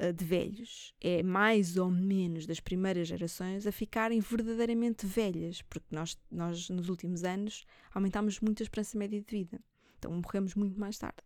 [0.00, 5.94] uh, de velhos é mais ou menos das primeiras gerações a ficarem verdadeiramente velhas, porque
[5.94, 9.60] nós, nós nos últimos anos aumentámos muito a esperança média de vida.
[9.98, 11.22] Então morremos muito mais tarde.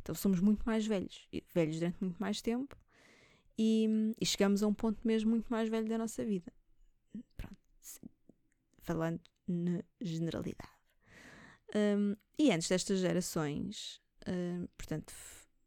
[0.00, 2.76] Então somos muito mais velhos, velhos durante muito mais tempo
[3.58, 6.52] e, e chegamos a um ponto mesmo muito mais velho da nossa vida.
[7.36, 7.56] Pronto,
[8.80, 10.70] falando na generalidade.
[11.74, 15.12] Um, e antes destas gerações, um, portanto,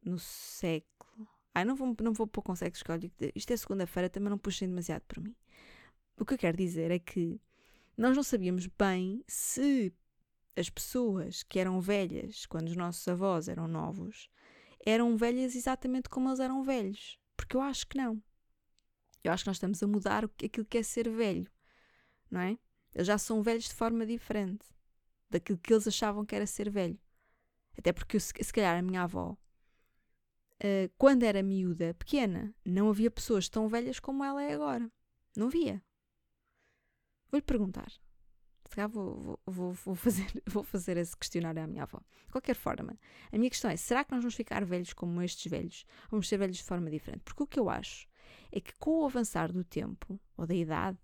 [0.06, 1.28] no século.
[1.54, 3.14] Ai, não vou, não vou pôr com séculos código.
[3.34, 5.36] Isto é segunda-feira, também não puxem demasiado para mim.
[6.18, 7.42] O que eu quero dizer é que
[7.98, 9.94] nós não sabíamos bem se
[10.56, 14.30] as pessoas que eram velhas quando os nossos avós eram novos
[14.86, 17.20] eram velhas exatamente como eles eram velhos.
[17.36, 18.22] Porque eu acho que não.
[19.24, 21.50] Eu acho que nós estamos a mudar aquilo que é ser velho,
[22.30, 22.58] não é?
[22.94, 24.66] Eles já são velhos de forma diferente
[25.30, 27.00] daquilo que eles achavam que era ser velho.
[27.78, 29.36] Até porque, se, se calhar, a minha avó,
[30.64, 34.90] uh, quando era miúda, pequena, não havia pessoas tão velhas como ela é agora.
[35.36, 35.84] Não via.
[37.32, 37.92] Vou-lhe perguntar.
[38.68, 42.00] Se calhar vou, vou, vou, fazer, vou fazer esse questionário à minha avó.
[42.26, 42.98] De qualquer forma,
[43.32, 45.86] a minha questão é: será que nós vamos ficar velhos como estes velhos?
[46.10, 47.24] Vamos ser velhos de forma diferente?
[47.24, 48.08] Porque o que eu acho
[48.52, 50.98] é que com o avançar do tempo, ou da idade,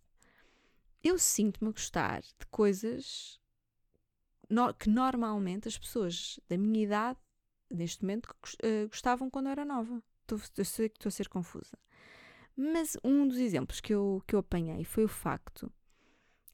[1.03, 3.39] eu sinto-me a gostar de coisas
[4.49, 7.19] no, que normalmente as pessoas da minha idade,
[7.73, 10.03] neste momento, uh, gostavam quando eu era nova.
[10.21, 11.77] Estou, sei que estou a ser confusa.
[12.55, 15.71] Mas um dos exemplos que eu, que eu apanhei foi o facto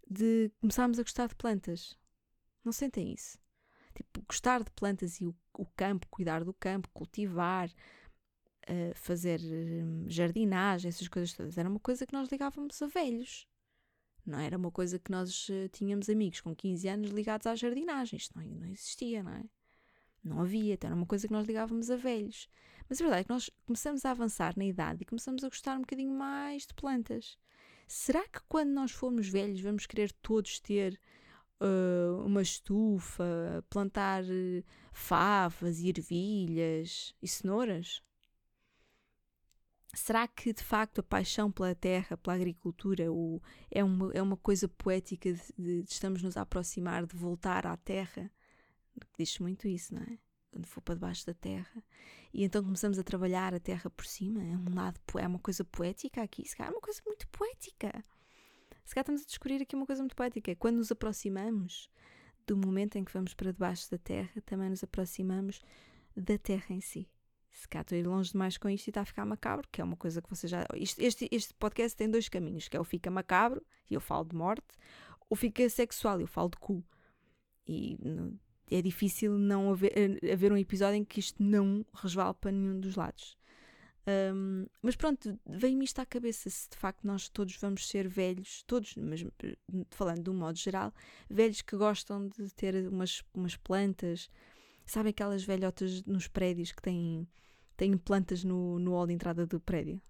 [0.10, 1.98] de começarmos a gostar de plantas.
[2.64, 3.38] Não sentem isso?
[3.96, 10.08] Tipo, gostar de plantas e o, o campo, cuidar do campo, cultivar, uh, fazer um,
[10.08, 13.48] jardinagem, essas coisas todas, era uma coisa que nós ligávamos a velhos.
[14.26, 18.18] Não era uma coisa que nós tínhamos amigos com 15 anos ligados à jardinagem.
[18.18, 19.46] Isto não, não existia, não é?
[20.28, 22.50] Não havia, então era uma coisa que nós ligávamos a velhos.
[22.90, 25.78] Mas a verdade é que nós começamos a avançar na idade e começamos a gostar
[25.78, 27.38] um bocadinho mais de plantas.
[27.88, 31.00] Será que quando nós formos velhos vamos querer todos ter
[31.62, 38.02] uh, uma estufa, plantar uh, favas e ervilhas e cenouras?
[39.94, 44.38] Será que de facto a paixão pela terra, pela agricultura, o, é, uma, é uma
[44.38, 48.30] coisa poética de, de, de estamos nos a aproximar de voltar à terra?
[49.18, 50.18] Diz muito isso, não é?
[50.52, 51.84] Quando for para debaixo da terra.
[52.34, 54.44] E então começamos a trabalhar a terra por cima.
[54.44, 56.48] É um lado, é uma coisa poética aqui.
[56.48, 57.92] Se calhar é uma coisa muito poética.
[58.86, 60.56] Se calhar estamos a descobrir aqui uma coisa muito poética.
[60.56, 61.90] Quando nos aproximamos
[62.46, 65.62] do momento em que vamos para debaixo da terra, também nos aproximamos
[66.16, 67.10] da terra em si
[67.58, 69.82] se cá estou a ir longe demais com isto e está a ficar macabro, que
[69.82, 70.64] é uma coisa que você já.
[70.76, 74.26] Isto, este, este podcast tem dois caminhos, que é o fica macabro, e eu falo
[74.26, 74.78] de morte,
[75.28, 76.86] ou fica sexual, e eu falo de cu.
[77.66, 77.98] E
[78.70, 82.80] é difícil não haver, eh, haver um episódio em que isto não resvale para nenhum
[82.80, 83.38] dos lados.
[84.08, 88.64] Um, mas pronto, vem-me isto à cabeça se de facto nós todos vamos ser velhos,
[88.64, 89.58] todos, mas eh,
[89.90, 90.94] falando de um modo geral,
[91.30, 94.30] velhos que gostam de ter umas, umas plantas,
[94.86, 97.28] sabem aquelas velhotas nos prédios que têm
[97.78, 100.02] têm plantas no, no hall de entrada do prédio.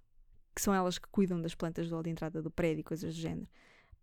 [0.56, 3.22] Que são elas que cuidam das plantas do hall de entrada do prédio, coisas do
[3.22, 3.48] género.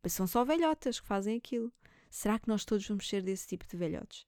[0.02, 1.72] Mas são só velhotas que fazem aquilo.
[2.10, 4.26] Será que nós todos vamos ser desse tipo de velhotes?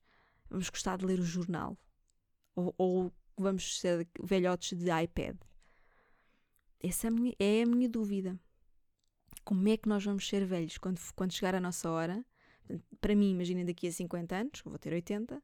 [0.49, 1.77] Vamos gostar de ler o jornal?
[2.55, 5.37] Ou, ou vamos ser velhotes de iPad?
[6.79, 8.39] Essa é a, minha, é a minha dúvida.
[9.43, 12.25] Como é que nós vamos ser velhos quando, quando chegar a nossa hora?
[12.99, 15.41] Para mim, imaginem daqui a 50 anos, vou ter 80,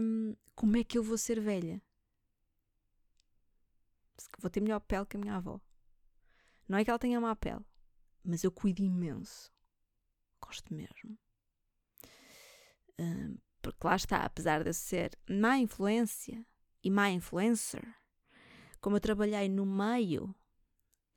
[0.00, 1.82] hum, como é que eu vou ser velha?
[4.38, 5.60] vou ter melhor pele que a minha avó.
[6.68, 7.64] Não é que ela tenha má pele,
[8.22, 9.52] mas eu cuido imenso.
[10.40, 11.18] Gosto mesmo.
[12.98, 13.36] Um,
[13.74, 16.44] porque lá está, apesar de eu ser má influência
[16.82, 17.84] e má influencer,
[18.80, 20.34] como eu trabalhei no meio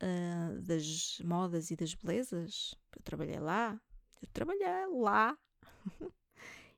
[0.02, 3.80] uh, das modas e das belezas, eu trabalhei lá,
[4.22, 5.38] eu trabalhei lá,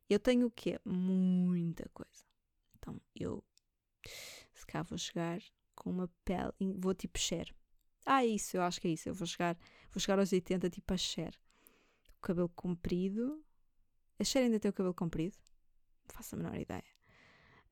[0.08, 0.80] eu tenho o quê?
[0.84, 2.24] Muita coisa.
[2.76, 3.44] Então eu,
[4.52, 5.40] se cá vou chegar
[5.80, 6.52] com uma pele.
[6.76, 7.54] Vou tipo Cher.
[8.04, 9.08] Ah, é isso, eu acho que é isso.
[9.08, 9.56] Eu vou chegar,
[9.90, 11.34] vou chegar aos 80 tipo a Cher.
[12.18, 13.42] O cabelo comprido.
[14.18, 15.36] A Cher ainda tem o cabelo comprido?
[16.12, 16.84] Faço a menor ideia.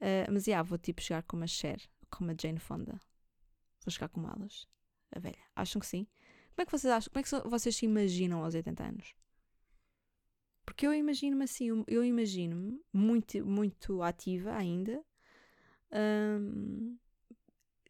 [0.01, 1.80] Uh, mas, yeah, vou tipo chegar como a Cher,
[2.11, 3.01] como a Jane Fonda.
[3.84, 4.68] Vou chegar com malas.
[5.11, 5.39] A velha.
[5.57, 6.07] Acham que sim?
[6.51, 7.11] Como é que vocês acham?
[7.12, 9.14] Como é que vocês se imaginam aos 80 anos?
[10.64, 15.03] Porque eu imagino-me assim, eu imagino-me muito, muito ativa ainda
[15.91, 16.99] um,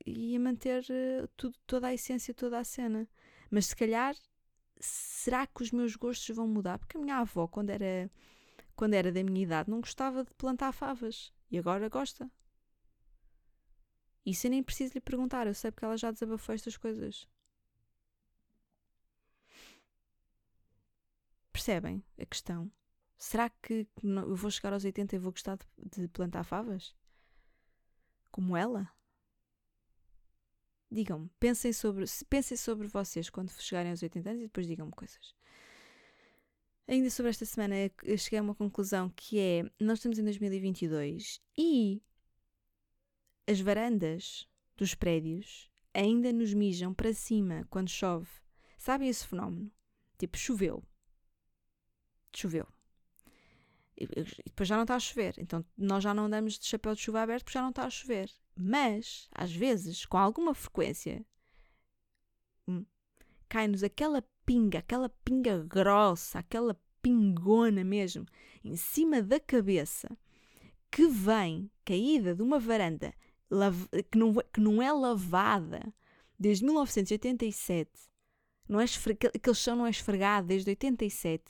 [0.07, 3.09] e a manter uh, tudo, toda a essência, toda a cena.
[3.51, 4.14] Mas se calhar,
[4.78, 6.78] será que os meus gostos vão mudar?
[6.78, 8.11] Porque a minha avó, quando era,
[8.79, 12.31] quando era da minha idade, não gostava de plantar favas e agora gosta.
[14.24, 17.26] Isso eu nem preciso lhe perguntar, eu sei porque ela já desabafou estas coisas.
[21.53, 22.70] Percebem a questão?
[23.18, 26.95] Será que eu vou chegar aos 80 e vou gostar de, plantar favas?
[28.31, 28.89] Como ela?
[30.89, 35.38] Digam-me, pensem sobre, pensem sobre vocês quando chegarem aos 80 anos e depois digam-me coisas.
[36.89, 41.41] Ainda sobre esta semana, eu cheguei a uma conclusão que é: nós estamos em 2022
[41.57, 42.03] e
[43.47, 48.28] as varandas dos prédios ainda nos mijam para cima quando chove.
[48.78, 49.70] Sabem esse fenómeno?
[50.16, 50.82] Tipo, choveu
[52.39, 52.66] choveu.
[53.97, 54.07] E
[54.47, 55.34] depois já não está a chover.
[55.39, 57.91] Então nós já não andamos de chapéu de chuva aberto porque já não está a
[57.91, 58.30] chover.
[58.57, 61.24] Mas, às vezes, com alguma frequência,
[62.66, 62.84] hum,
[63.49, 68.24] cai-nos aquela pinga, aquela pinga grossa, aquela pingona mesmo,
[68.64, 70.09] em cima da cabeça,
[70.90, 73.12] que vem caída de uma varanda
[74.11, 75.92] que não, que não é lavada
[76.38, 77.90] desde 1987.
[78.66, 81.44] Não é esfrega, aquele chão não é esfregado desde 87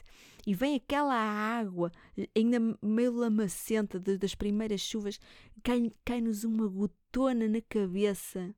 [0.44, 1.92] e vem aquela água,
[2.34, 5.20] ainda meio lamacenta das primeiras chuvas,
[5.62, 8.52] cai-nos cai uma gotona na cabeça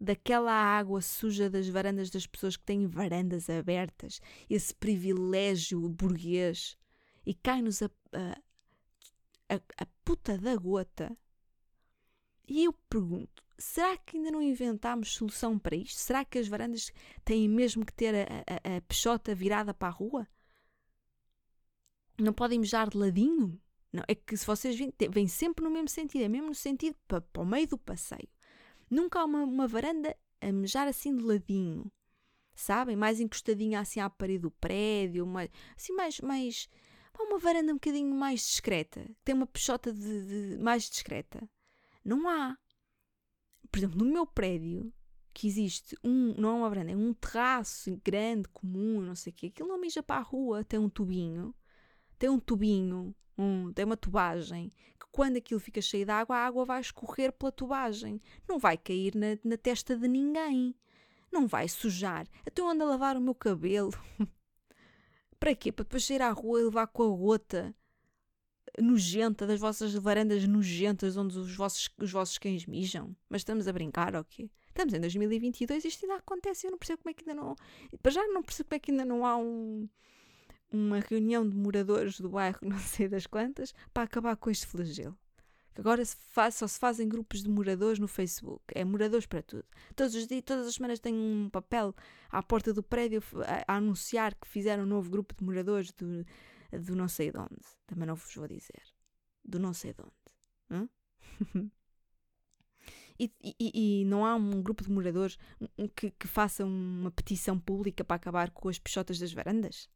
[0.00, 6.76] daquela água suja das varandas das pessoas que têm varandas abertas, esse privilégio burguês,
[7.26, 11.16] e cai-nos a, a, a, a puta da gota.
[12.46, 15.98] E eu pergunto: será que ainda não inventámos solução para isto?
[15.98, 16.92] Será que as varandas
[17.24, 20.26] têm mesmo que ter a, a, a peixota virada para a rua?
[22.18, 23.60] não podem mejar de ladinho.
[23.92, 26.96] Não, é que se vocês vêm, vêm sempre no mesmo sentido, é mesmo no sentido
[27.06, 28.28] para, para o meio do passeio.
[28.90, 31.90] Nunca há uma, uma varanda a mejar assim de ladinho,
[32.54, 32.96] sabem?
[32.96, 36.68] Mais encostadinha assim à parede do prédio, mais, assim mais, mais
[37.18, 41.48] uma varanda um bocadinho mais discreta, tem uma peixota de, de, mais discreta.
[42.04, 42.56] Não há.
[43.70, 44.92] Por exemplo, no meu prédio,
[45.34, 49.36] que existe um, não é uma varanda, é um terraço grande, comum, não sei o
[49.36, 51.54] quê, aquilo não mija para a rua, tem um tubinho
[52.18, 54.72] tem um tubinho, um, tem uma tubagem,
[55.18, 58.22] quando aquilo fica cheio de água, a água vai escorrer pela tubagem.
[58.48, 60.76] Não vai cair na, na testa de ninguém.
[61.32, 62.24] Não vai sujar.
[62.46, 63.90] Então eu ando a lavar o meu cabelo.
[65.40, 65.72] Para quê?
[65.72, 67.74] Para depois sair à rua e levar com a gota
[68.80, 73.16] nojenta das vossas varandas nojentas onde os vossos, os vossos cães mijam.
[73.28, 74.48] Mas estamos a brincar quê?
[74.68, 76.68] Estamos em 2022 e isto ainda acontece.
[76.68, 77.56] Eu não percebo como é que ainda não.
[78.00, 79.88] Para já não percebo como é que ainda não há um
[80.70, 85.16] uma reunião de moradores do bairro, não sei das quantas, para acabar com este flagelo.
[85.78, 88.64] Agora se faz, só se fazem grupos de moradores no Facebook.
[88.74, 89.64] É moradores para tudo.
[89.94, 91.94] Todos os dias, todas as semanas tem um papel
[92.30, 96.26] à porta do prédio a, a anunciar que fizeram um novo grupo de moradores do,
[96.72, 97.64] do não sei de onde.
[97.86, 98.82] Também não vos vou dizer.
[99.44, 100.90] Do não sei de onde.
[103.18, 105.38] e, e, e, não há um grupo de moradores
[105.94, 109.88] que, que faça uma petição pública para acabar com as peixotas das varandas?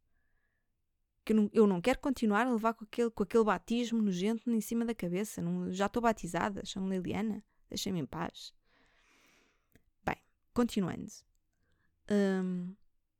[1.24, 4.84] Que eu não, quero continuar a levar com aquele, com aquele batismo nojento em cima
[4.84, 5.40] da cabeça.
[5.40, 7.44] Não, já estou batizada, chamo-me Liliana.
[7.68, 8.52] Deixem-me em paz.
[10.04, 10.16] Bem,
[10.52, 11.06] continuando.
[12.10, 12.74] Um,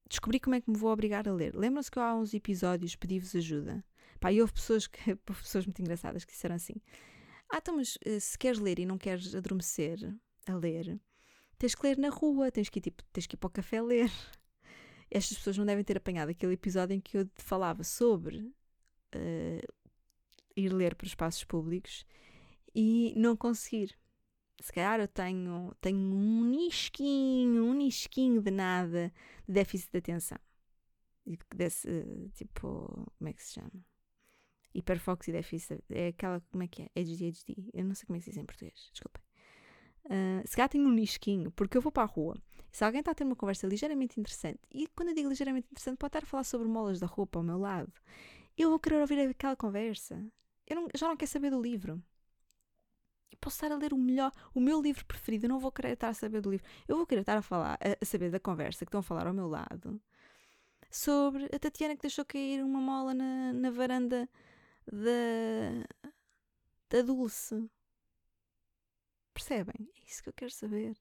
[0.09, 1.55] descobri como é que me vou obrigar a ler.
[1.55, 3.85] Lembram-se que eu há uns episódios pedi-vos ajuda?
[4.21, 6.75] Pá, e houve pessoas, que, pessoas muito engraçadas que disseram assim:
[7.49, 9.99] Ah, então, mas eh, se queres ler e não queres adormecer
[10.47, 11.01] a ler,
[11.57, 14.11] tens que ler na rua, tens que tipo, tens que ir para o café ler
[15.13, 18.39] estas pessoas não devem ter apanhado aquele episódio em que eu falava sobre
[19.15, 19.73] uh,
[20.57, 22.07] ir ler para espaços públicos
[22.75, 23.95] e não conseguir.
[24.61, 29.13] Se calhar eu tenho, tenho um nisquinho, um nisquinho de nada
[29.47, 30.39] de déficit de atenção.
[31.55, 33.85] Desse, tipo, como é que se chama?
[34.75, 35.83] Hiperfoco e déficit.
[35.91, 36.91] É aquela, como é que é?
[36.99, 37.71] ADHD.
[37.75, 39.23] Eu não sei como é que se diz em português, desculpem.
[40.07, 42.37] Uh, se calhar tenho um nisquinho, porque eu vou para a rua
[42.73, 45.99] se alguém está a ter uma conversa ligeiramente interessante, e quando eu digo ligeiramente interessante,
[45.99, 47.93] pode estar a falar sobre molas da roupa ao meu lado,
[48.57, 50.25] eu vou querer ouvir aquela conversa.
[50.67, 52.03] Eu não, já não quero saber do livro.
[53.41, 56.09] posso estar a ler o melhor, o meu livro preferido, eu não vou querer estar
[56.09, 56.67] a saber do livro.
[56.89, 59.35] Eu vou querer estar a falar, a, saber da conversa que estão a falar ao
[59.35, 60.01] meu lado
[60.91, 64.29] sobre a Tatiana que deixou cair uma mola na, na varanda
[64.87, 65.85] da,
[66.91, 67.71] da Dulce.
[69.35, 69.91] Percebem?
[69.97, 70.97] É isso que eu quero saber.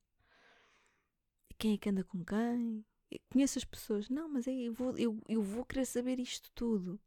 [1.62, 2.84] Quem é que anda com quem?
[3.32, 4.10] Conheço as pessoas.
[4.10, 7.00] Não, mas é, eu, vou, eu, eu vou querer saber isto tudo.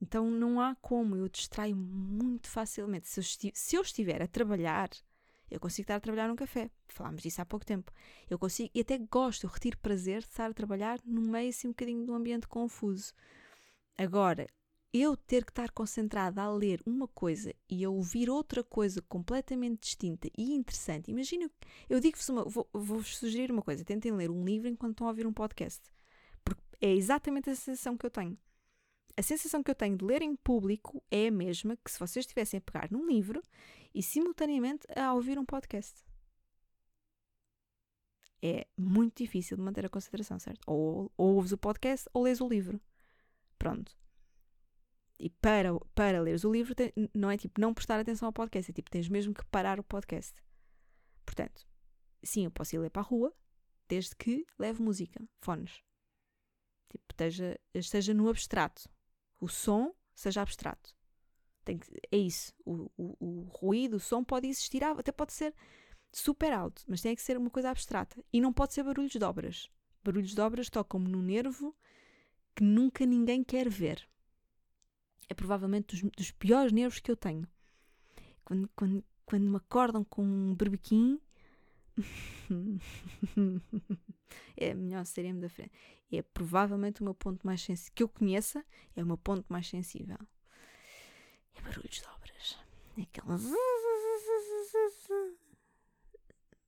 [0.00, 3.08] Então não há como, eu distraio muito facilmente.
[3.08, 4.88] Se eu, se eu estiver a trabalhar,
[5.50, 6.70] eu consigo estar a trabalhar num café.
[6.86, 7.92] Falámos disso há pouco tempo.
[8.30, 11.66] Eu consigo, e até gosto, eu retiro prazer de estar a trabalhar no meio assim
[11.66, 13.12] um bocadinho de um ambiente confuso.
[13.98, 14.46] Agora,
[14.94, 19.80] eu ter que estar concentrada a ler uma coisa e a ouvir outra coisa completamente
[19.80, 21.10] distinta e interessante.
[21.10, 21.50] Imagina,
[21.90, 25.10] eu digo-vos uma, vou, vou-vos sugerir uma coisa: tentem ler um livro enquanto estão a
[25.10, 25.82] ouvir um podcast.
[26.44, 28.38] Porque é exatamente a sensação que eu tenho.
[29.16, 32.24] A sensação que eu tenho de ler em público é a mesma que se vocês
[32.24, 33.42] estivessem a pegar num livro
[33.92, 36.04] e simultaneamente a ouvir um podcast.
[38.40, 40.60] É muito difícil de manter a concentração, certo?
[40.66, 42.80] Ou, ou ouves o podcast ou lês o livro.
[43.58, 44.03] Pronto.
[45.18, 46.74] E para, para leres o livro,
[47.14, 49.84] não é tipo não prestar atenção ao podcast, é tipo tens mesmo que parar o
[49.84, 50.34] podcast.
[51.24, 51.66] Portanto,
[52.22, 53.32] sim, eu posso ir ler para a rua,
[53.88, 55.82] desde que leve música, fones.
[56.90, 58.88] Tipo, esteja, esteja no abstrato.
[59.40, 60.94] O som seja abstrato.
[61.64, 62.52] Tem que, é isso.
[62.64, 65.54] O, o, o ruído, o som pode existir, até pode ser
[66.12, 68.22] super alto, mas tem que ser uma coisa abstrata.
[68.32, 69.70] E não pode ser barulhos de obras.
[70.02, 71.74] Barulhos de obras tocam-me no nervo
[72.54, 74.08] que nunca ninguém quer ver
[75.28, 77.46] é provavelmente dos, dos piores nervos que eu tenho.
[78.44, 81.20] Quando, quando, quando me acordam com um berbequim,
[84.56, 85.72] é melhor sair-me da frente.
[86.12, 87.92] É provavelmente o meu ponto mais sensível.
[87.94, 88.64] Que eu conheça,
[88.94, 90.18] é o meu ponto mais sensível.
[91.54, 92.58] É barulhos de obras.
[92.98, 93.36] É aquela.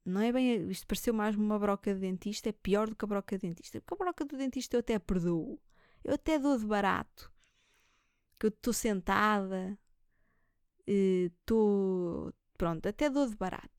[0.04, 0.68] Não é bem.
[0.70, 2.48] Isto pareceu mais uma broca de dentista.
[2.48, 3.80] É pior do que a broca de dentista.
[3.80, 5.60] Porque a broca do dentista eu até perdoo.
[6.02, 7.32] Eu até dou de barato
[8.38, 9.78] que eu estou sentada,
[10.86, 12.32] estou.
[12.56, 13.70] pronto, até dou de barato.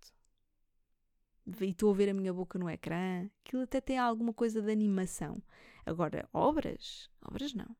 [1.61, 3.29] E estou a ver a minha boca no ecrã.
[3.45, 5.41] Aquilo até tem alguma coisa de animação.
[5.85, 7.09] Agora, obras?
[7.21, 7.75] Obras não.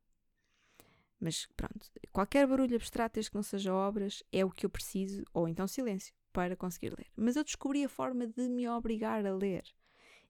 [1.20, 5.24] Mas pronto, qualquer barulho abstrato, desde que não seja obras, é o que eu preciso,
[5.34, 7.08] ou então silêncio, para conseguir ler.
[7.16, 9.64] Mas eu descobri a forma de me obrigar a ler.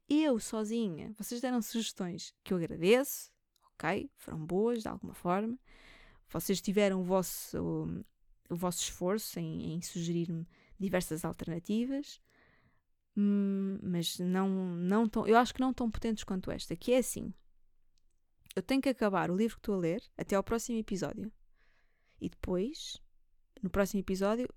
[0.10, 3.30] Eu sozinha, vocês deram sugestões que eu agradeço,
[3.74, 4.10] ok?
[4.16, 5.60] Foram boas de alguma forma.
[6.30, 8.04] Vocês tiveram o vosso,
[8.50, 10.48] o, vosso esforço em, em sugerir-me
[10.80, 12.22] diversas alternativas,
[13.16, 16.98] hum, mas não, não tão, eu acho que não tão potentes quanto esta, que é
[16.98, 17.34] assim.
[18.56, 21.32] Eu tenho que acabar o livro que estou a ler até ao próximo episódio.
[22.20, 23.00] E depois,
[23.62, 24.50] no próximo episódio,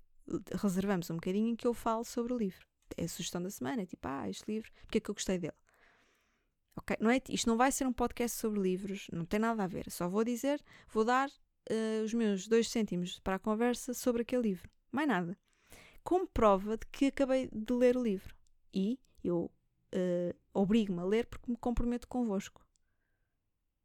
[0.59, 2.65] reservamos um bocadinho em que eu falo sobre o livro.
[2.97, 5.53] É a sugestão da semana, tipo, ah, este livro, porque é que eu gostei dele?
[6.75, 6.97] Ok?
[6.99, 9.89] Não é, isto não vai ser um podcast sobre livros, não tem nada a ver.
[9.91, 11.29] Só vou dizer, vou dar
[11.69, 14.69] uh, os meus dois cêntimos para a conversa sobre aquele livro.
[14.91, 15.37] Mais nada.
[16.03, 18.35] Como prova de que acabei de ler o livro.
[18.73, 19.51] E eu
[19.93, 22.65] uh, obrigo-me a ler porque me comprometo convosco.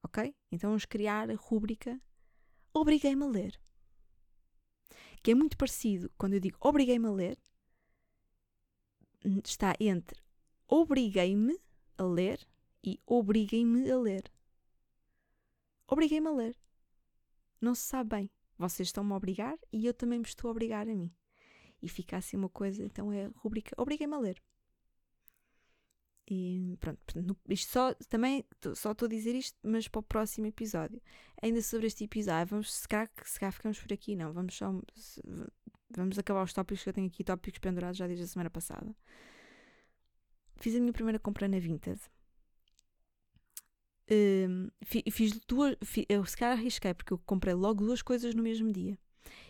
[0.03, 0.35] Ok?
[0.51, 2.01] Então vamos criar a rúbrica
[2.73, 3.61] Obriguei-me a ler.
[5.23, 7.39] Que é muito parecido quando eu digo obriguei-me a ler,
[9.45, 10.23] está entre
[10.69, 11.59] obriguei-me
[11.97, 12.47] a ler
[12.85, 14.31] e obriguem-me a ler.
[15.89, 16.57] Obriguei-me a ler
[17.67, 18.31] não se sabe bem.
[18.57, 21.13] Vocês estão-me a obrigar e eu também me estou a obrigar a mim.
[21.83, 24.43] E fica assim uma coisa, então é a rubrica Obriguem-me a ler.
[26.29, 27.01] E pronto,
[27.49, 28.45] isto só, também
[28.75, 31.01] só estou a dizer isto, mas para o próximo episódio.
[31.41, 34.75] Ainda sobre este episódio, vamos, se calhar, se calhar ficamos por aqui, não, vamos só,
[35.91, 38.97] vamos acabar os tópicos que eu tenho aqui, tópicos pendurados já desde a semana passada.
[40.57, 42.01] Fiz a minha primeira compra na Vinted
[44.09, 44.71] Uh,
[45.11, 45.77] fiz duas,
[46.09, 48.99] eu se calhar arrisquei porque eu comprei logo duas coisas no mesmo dia.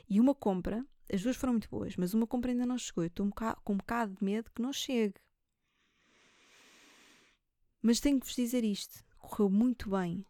[0.09, 3.05] E uma compra, as duas foram muito boas, mas uma compra ainda não chegou.
[3.05, 5.15] Eu estou um com um bocado de medo que não chegue.
[7.83, 10.25] Mas tenho que vos dizer isto: correu muito bem.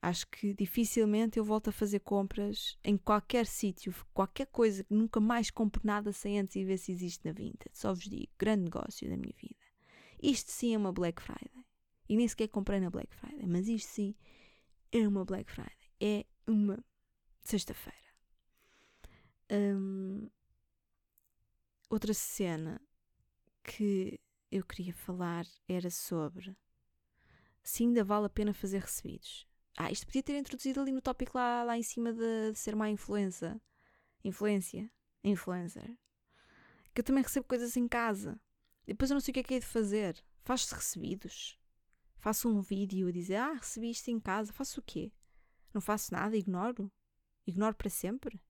[0.00, 5.18] Acho que dificilmente eu volto a fazer compras em qualquer sítio, qualquer coisa, que nunca
[5.18, 7.70] mais compro nada sem antes e ver se existe na Vinted.
[7.72, 9.56] Só vos digo, grande negócio da minha vida.
[10.22, 11.55] Isto sim é uma Black Friday.
[12.08, 13.46] E nem sequer comprei na Black Friday.
[13.46, 14.14] Mas isto sim
[14.92, 15.90] é uma Black Friday.
[16.00, 16.84] É uma
[17.42, 17.96] sexta-feira.
[19.50, 20.28] Um,
[21.88, 22.80] outra cena
[23.62, 26.56] que eu queria falar era sobre
[27.62, 29.46] se ainda vale a pena fazer recebidos.
[29.76, 32.74] Ah, isto podia ter introduzido ali no tópico lá, lá em cima de, de ser
[32.74, 33.60] má influência.
[34.24, 34.90] Influência.
[35.22, 35.96] Influencer.
[36.94, 38.40] Que eu também recebo coisas em casa.
[38.86, 40.24] Depois eu não sei o que é que é de fazer.
[40.42, 41.58] Faz-se recebidos.
[42.18, 44.52] Faço um vídeo a dizer, ah, recebi isto em casa.
[44.52, 45.12] Faço o quê?
[45.72, 46.90] Não faço nada, ignoro.
[47.46, 48.40] Ignoro para sempre.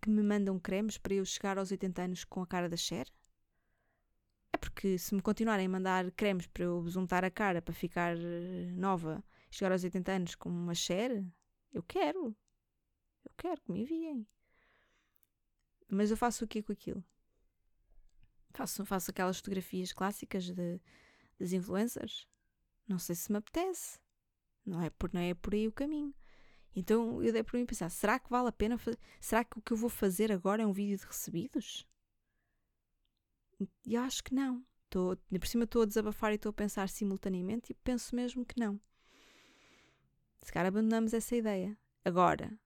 [0.00, 3.06] Que me mandam cremes para eu chegar aos 80 anos com a cara da Cher?
[4.52, 8.16] É porque se me continuarem a mandar cremes para eu besuntar a cara para ficar
[8.16, 11.24] eh, nova, chegar aos 80 anos com uma Cher,
[11.72, 12.36] eu quero.
[13.24, 14.26] Eu quero que me enviem.
[15.88, 17.04] Mas eu faço o quê com aquilo?
[18.52, 20.80] Faço, faço aquelas fotografias clássicas de,
[21.38, 22.26] das influencers.
[22.86, 23.98] Não sei se me apetece.
[24.64, 26.14] Não é por, não é por aí o caminho.
[26.74, 28.78] Então eu dei por mim pensar: será que vale a pena?
[29.20, 31.86] Será que o que eu vou fazer agora é um vídeo de recebidos?
[33.84, 34.64] E acho que não.
[34.90, 38.58] Tô, por cima estou a desabafar e estou a pensar simultaneamente e penso mesmo que
[38.60, 38.80] não.
[40.42, 41.76] Se calhar abandonamos essa ideia.
[42.04, 42.56] Agora,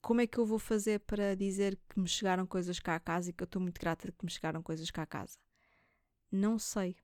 [0.00, 3.30] como é que eu vou fazer para dizer que me chegaram coisas cá a casa
[3.30, 5.38] e que eu estou muito grata de que me chegaram coisas cá a casa?
[6.30, 6.96] Não sei.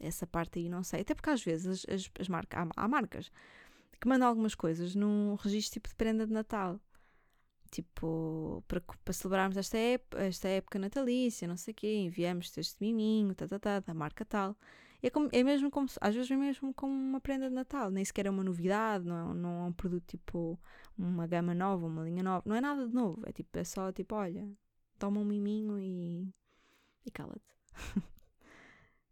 [0.00, 1.00] Essa parte aí não sei.
[1.00, 3.30] Até porque às vezes as, as, as marcas, há, há marcas
[4.00, 6.80] que mandam algumas coisas num registro tipo de prenda de Natal
[7.70, 12.76] tipo, para, para celebrarmos esta época, esta época natalícia, não sei o quê, enviamos este
[12.80, 14.56] miminho, tá, tá, tá, da marca tal.
[15.02, 18.04] É, como, é mesmo como, às vezes é mesmo como uma prenda de Natal, nem
[18.04, 20.58] sequer é uma novidade, não, é, não é um produto tipo
[20.96, 23.92] uma gama nova, uma linha nova, não é nada de novo, é tipo, é só
[23.92, 24.50] tipo, olha,
[24.98, 26.28] toma um miminho e,
[27.06, 27.54] e cala-te.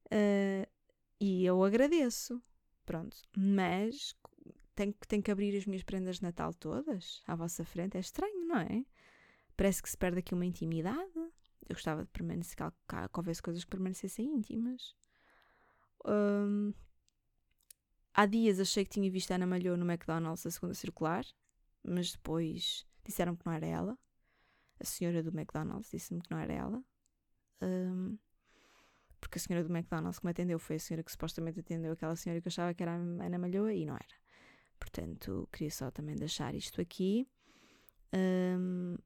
[0.07, 0.67] uh,
[1.21, 2.43] e eu agradeço,
[2.85, 4.15] pronto, mas
[4.75, 7.97] tenho, tenho que abrir as minhas prendas de Natal todas à vossa frente.
[7.97, 8.85] É estranho, não é?
[9.57, 11.17] Parece que se perde aqui uma intimidade.
[11.69, 12.65] Eu gostava de permanecer, que,
[13.15, 14.95] houvesse coisas que permanecessem íntimas.
[16.05, 16.73] Um,
[18.15, 21.25] há dias achei que tinha visto a Ana Malhou no McDonald's a segunda circular,
[21.83, 23.99] mas depois disseram que não era ela.
[24.79, 26.85] A senhora do McDonald's disse-me que não era ela.
[27.63, 28.19] Um,
[29.27, 32.15] porque a senhora do McDonald's que me atendeu foi a senhora que supostamente atendeu aquela
[32.15, 34.15] senhora que eu achava que era a Ana Malhoa e não era.
[34.79, 37.29] Portanto, queria só também deixar isto aqui.
[38.15, 38.97] Um,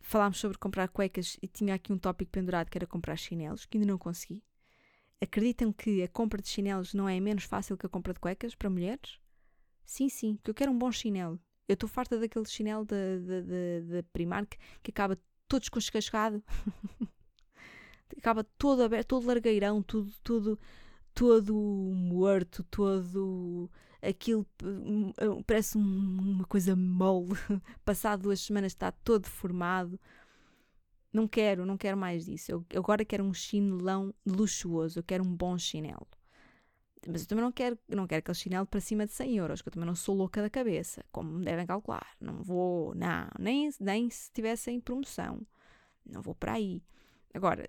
[0.00, 3.76] falámos sobre comprar cuecas e tinha aqui um tópico pendurado que era comprar chinelos, que
[3.76, 4.42] ainda não consegui.
[5.20, 8.54] Acreditam que a compra de chinelos não é menos fácil que a compra de cuecas
[8.54, 9.20] para mulheres?
[9.84, 11.38] Sim, sim, que eu quero um bom chinelo.
[11.66, 16.42] Eu estou farta daquele chinelo da Primark que acaba todo desconchegado.
[18.16, 20.58] acaba todo aberto, todo largueirão, tudo, tudo,
[21.14, 27.34] todo morto, todo aquilo hum, hum, parece uma coisa mole.
[27.84, 29.98] Passado duas semanas está todo formado.
[31.12, 32.52] Não quero, não quero mais disso.
[32.52, 34.98] Eu, eu agora quero um chinelão luxuoso.
[34.98, 36.06] Eu quero um bom chinelo.
[37.06, 39.68] Mas eu também não quero, não quero aquele chinelo para cima de 100 euros, que
[39.68, 42.06] eu também não sou louca da cabeça, como devem calcular.
[42.20, 44.30] Não vou, não, nem, nem se
[44.70, 45.40] em promoção.
[46.04, 46.82] Não vou para aí.
[47.32, 47.68] Agora,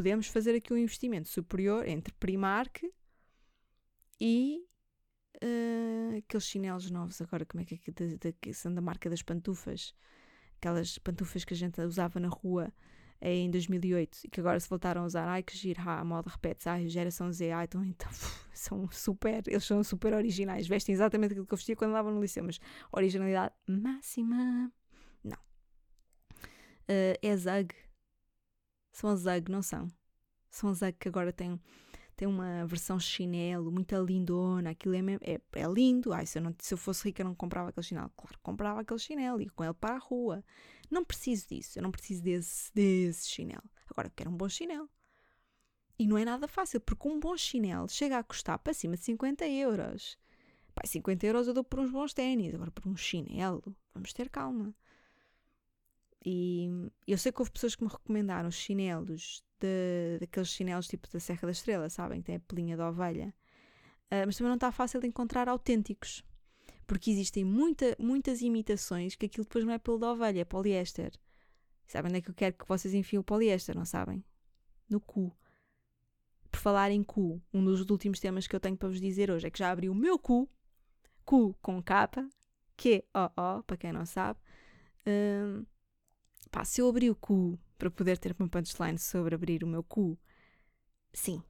[0.00, 2.90] podemos fazer aqui um investimento superior entre Primark
[4.18, 4.64] e
[5.44, 9.20] uh, aqueles chinelos novos, agora como é que é que, que são da marca das
[9.20, 9.94] pantufas,
[10.56, 12.72] aquelas pantufas que a gente usava na rua
[13.20, 16.30] em 2008 e que agora se voltaram a usar, ai que giro, ah, a moda
[16.30, 18.08] repete ai, geração Z, ai, então, então
[18.54, 22.22] são super, eles são super originais, vestem exatamente aquilo que eu vestia quando andava no
[22.22, 22.58] liceu, mas
[22.90, 24.72] originalidade máxima,
[25.22, 25.38] não.
[26.88, 27.74] Uh, é Zug,
[28.92, 29.88] Zug, não são?
[30.52, 31.60] Zug que agora têm
[32.20, 36.12] tem uma versão chinelo muito lindona, aquilo é, é, é lindo.
[36.12, 38.12] Ai, se, eu não, se eu fosse rica, não comprava aquele chinelo.
[38.14, 40.44] Claro, comprava aquele chinelo, ia com ele para a rua.
[40.90, 43.62] Não preciso disso, eu não preciso desse, desse chinelo.
[43.88, 44.86] Agora, eu quero um bom chinelo.
[45.98, 49.04] E não é nada fácil, porque um bom chinelo chega a custar para cima de
[49.04, 50.18] 50 euros.
[50.74, 54.28] Pai, 50 euros eu dou por uns bons ténis, agora por um chinelo, vamos ter
[54.28, 54.74] calma.
[56.24, 56.68] E
[57.06, 61.40] eu sei que houve pessoas que me recomendaram chinelos de, daqueles chinelos tipo da Serra
[61.42, 62.20] da Estrela, sabem?
[62.20, 63.34] Que tem a pelinha da ovelha.
[64.06, 66.22] Uh, mas também não está fácil de encontrar autênticos.
[66.86, 71.12] Porque existem muita, muitas imitações que aquilo depois não é pelo da ovelha, é poliéster.
[71.86, 74.24] Sabem onde é que eu quero que vocês enfiem o poliéster, não sabem?
[74.88, 75.32] No cu.
[76.50, 79.46] Por falar em cu, um dos últimos temas que eu tenho para vos dizer hoje
[79.46, 80.48] é que já abri o meu cu,
[81.24, 82.28] cu com capa,
[82.76, 84.40] Q-O-O, para quem não sabe.
[85.06, 85.64] Um,
[86.50, 89.82] pá, se eu abri o cu para poder ter uma punchline sobre abrir o meu
[89.82, 90.18] cu?
[91.12, 91.42] Sim,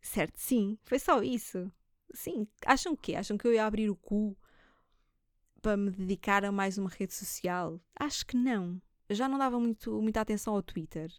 [0.00, 1.70] certo, sim, foi só isso.
[2.12, 4.36] Sim, acham que Acham que eu ia abrir o cu
[5.60, 7.80] para me dedicar a mais uma rede social?
[7.98, 8.80] Acho que não.
[9.08, 11.12] Eu já não dava muito, muita atenção ao Twitter.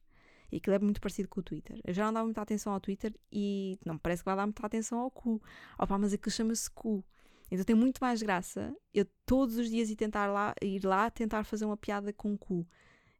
[0.52, 1.80] E aquilo é muito parecido com o Twitter.
[1.84, 4.66] Eu já não dava muita atenção ao Twitter e não parece que vai dar muita
[4.66, 5.42] atenção ao cu.
[5.78, 7.04] Opa, mas aquilo chama-se cu.
[7.52, 11.44] Então tem muito mais graça eu todos os dias ir tentar lá, ir lá tentar
[11.44, 12.68] fazer uma piada com o cu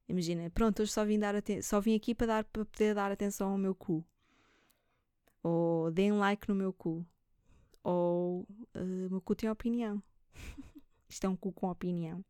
[0.08, 3.52] Imagina, pronto, hoje só vim, dar só vim aqui para, dar, para poder dar atenção
[3.52, 4.06] ao meu cu.
[5.42, 7.06] Ou deem like no meu cu.
[7.84, 8.42] Ou
[8.76, 10.02] uh, meu cu tem opinião.
[11.10, 12.24] Isto é um cu com opinião.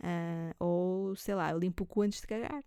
[0.00, 2.64] Uh, ou sei lá, eu limpo o cu antes de cagar.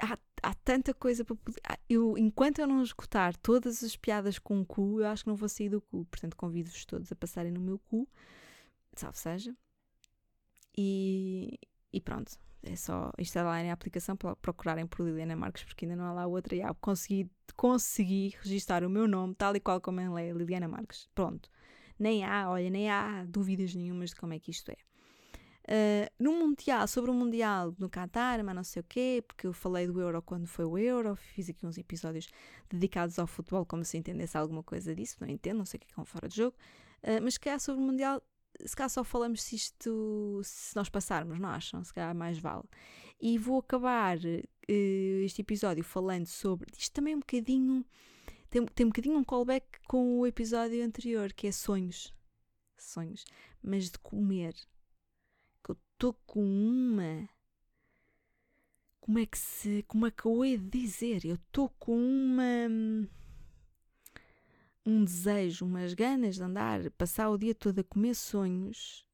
[0.00, 1.60] Há, há tanta coisa para poder.
[1.88, 5.36] Eu, enquanto eu não escutar todas as piadas com o cu, eu acho que não
[5.36, 6.04] vou sair do cu.
[6.04, 8.08] Portanto, convido-vos todos a passarem no meu cu,
[8.94, 9.56] salve seja.
[10.76, 11.58] E,
[11.92, 16.04] e pronto, é só instalarem a aplicação para procurarem por Liliana Marques, porque ainda não
[16.04, 16.54] há lá outra.
[16.54, 20.68] E ah, consegui, consegui registrar o meu nome, tal e qual como ela é, Liliana
[20.68, 21.08] Marques.
[21.14, 21.48] Pronto.
[21.98, 24.76] Nem há, olha, nem há dúvidas nenhumas de como é que isto é.
[25.70, 29.52] Uh, no Mundial, sobre o Mundial no Qatar, mas não sei o quê, porque eu
[29.52, 32.28] falei do Euro quando foi o Euro, fiz aqui uns episódios
[32.68, 35.86] dedicados ao futebol, como se entendesse alguma coisa disso, não entendo, não sei o que
[35.86, 36.56] é, é fora de jogo,
[37.04, 38.20] uh, mas se calhar sobre o Mundial
[38.64, 41.82] se calhar só falamos se isto, se nós passarmos, não acham?
[41.84, 42.64] Se calhar mais vale.
[43.20, 46.70] E vou acabar uh, este episódio falando sobre.
[46.76, 47.84] Isto também é um bocadinho.
[48.48, 52.12] Tem, tem um bocadinho um callback com o episódio anterior, que é sonhos.
[52.78, 53.24] Sonhos.
[53.62, 54.54] Mas de comer.
[55.62, 57.28] Que eu estou com uma.
[59.00, 59.82] Como é que se.
[59.84, 61.24] Como é que eu ia dizer?
[61.24, 62.68] Eu estou com uma
[64.90, 69.06] um desejo, umas ganas de andar, passar o dia todo a comer sonhos,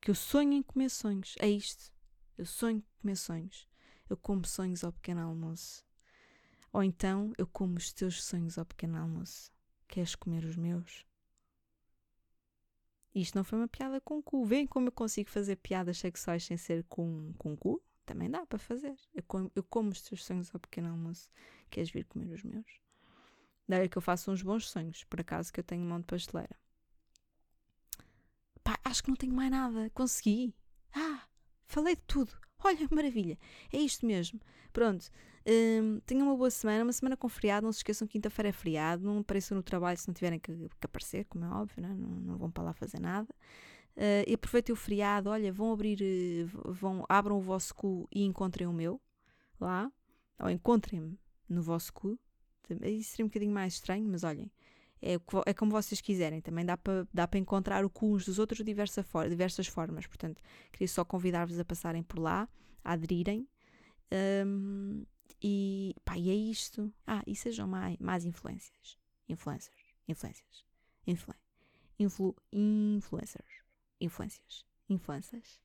[0.00, 1.34] que eu sonho em comer sonhos.
[1.40, 1.92] É isto.
[2.38, 3.68] Eu sonho em comer sonhos.
[4.08, 5.84] Eu como sonhos ao pequeno almoço.
[6.72, 9.50] Ou então eu como os teus sonhos ao pequeno almoço.
[9.88, 11.04] Queres comer os meus?
[13.14, 14.44] Isto não foi uma piada com cu.
[14.44, 17.82] Vêem como eu consigo fazer piadas sexuais sem ser com, com cu?
[18.04, 18.96] Também dá para fazer.
[19.14, 21.30] Eu como, eu como os teus sonhos ao pequeno almoço.
[21.70, 22.83] Queres vir comer os meus?
[23.68, 26.56] Daí que eu faço uns bons sonhos, por acaso, que eu tenho mão de pasteleira.
[28.62, 29.90] Pá, acho que não tenho mais nada.
[29.90, 30.54] Consegui.
[30.94, 31.22] Ah,
[31.66, 32.32] falei de tudo.
[32.64, 33.38] Olha, maravilha.
[33.72, 34.40] É isto mesmo.
[34.72, 35.10] Pronto.
[35.46, 37.66] Hum, tenham uma boa semana, uma semana com feriado.
[37.66, 39.04] Não se esqueçam, quinta-feira é feriado.
[39.04, 41.94] Não apareçam no trabalho se não tiverem que, que aparecer, como é óbvio, né?
[41.94, 43.28] não, não vão para lá fazer nada.
[43.96, 45.30] Uh, e aproveitem o feriado.
[45.30, 49.00] Olha, vão abrir, vão, abram o vosso cu e encontrem o meu
[49.60, 49.90] lá.
[50.40, 52.18] Ou encontrem-me no vosso cu.
[52.86, 54.50] Isso seria um bocadinho mais estranho, mas olhem,
[55.02, 55.14] é,
[55.46, 56.40] é como vocês quiserem.
[56.40, 60.06] Também dá para dá encontrar o cu uns dos outros de diversa for, diversas formas.
[60.06, 60.42] Portanto,
[60.72, 62.48] queria só convidar-vos a passarem por lá,
[62.82, 63.46] a aderirem.
[64.46, 65.04] Um,
[65.42, 66.92] e, pá, e é isto.
[67.06, 68.98] Ah, e sejam mais, mais influências.
[69.28, 69.94] Influencers.
[70.08, 70.64] Influências.
[71.06, 71.34] Influ,
[71.98, 73.62] influ, influencers.
[74.00, 74.64] Influências.
[74.88, 75.63] Influências.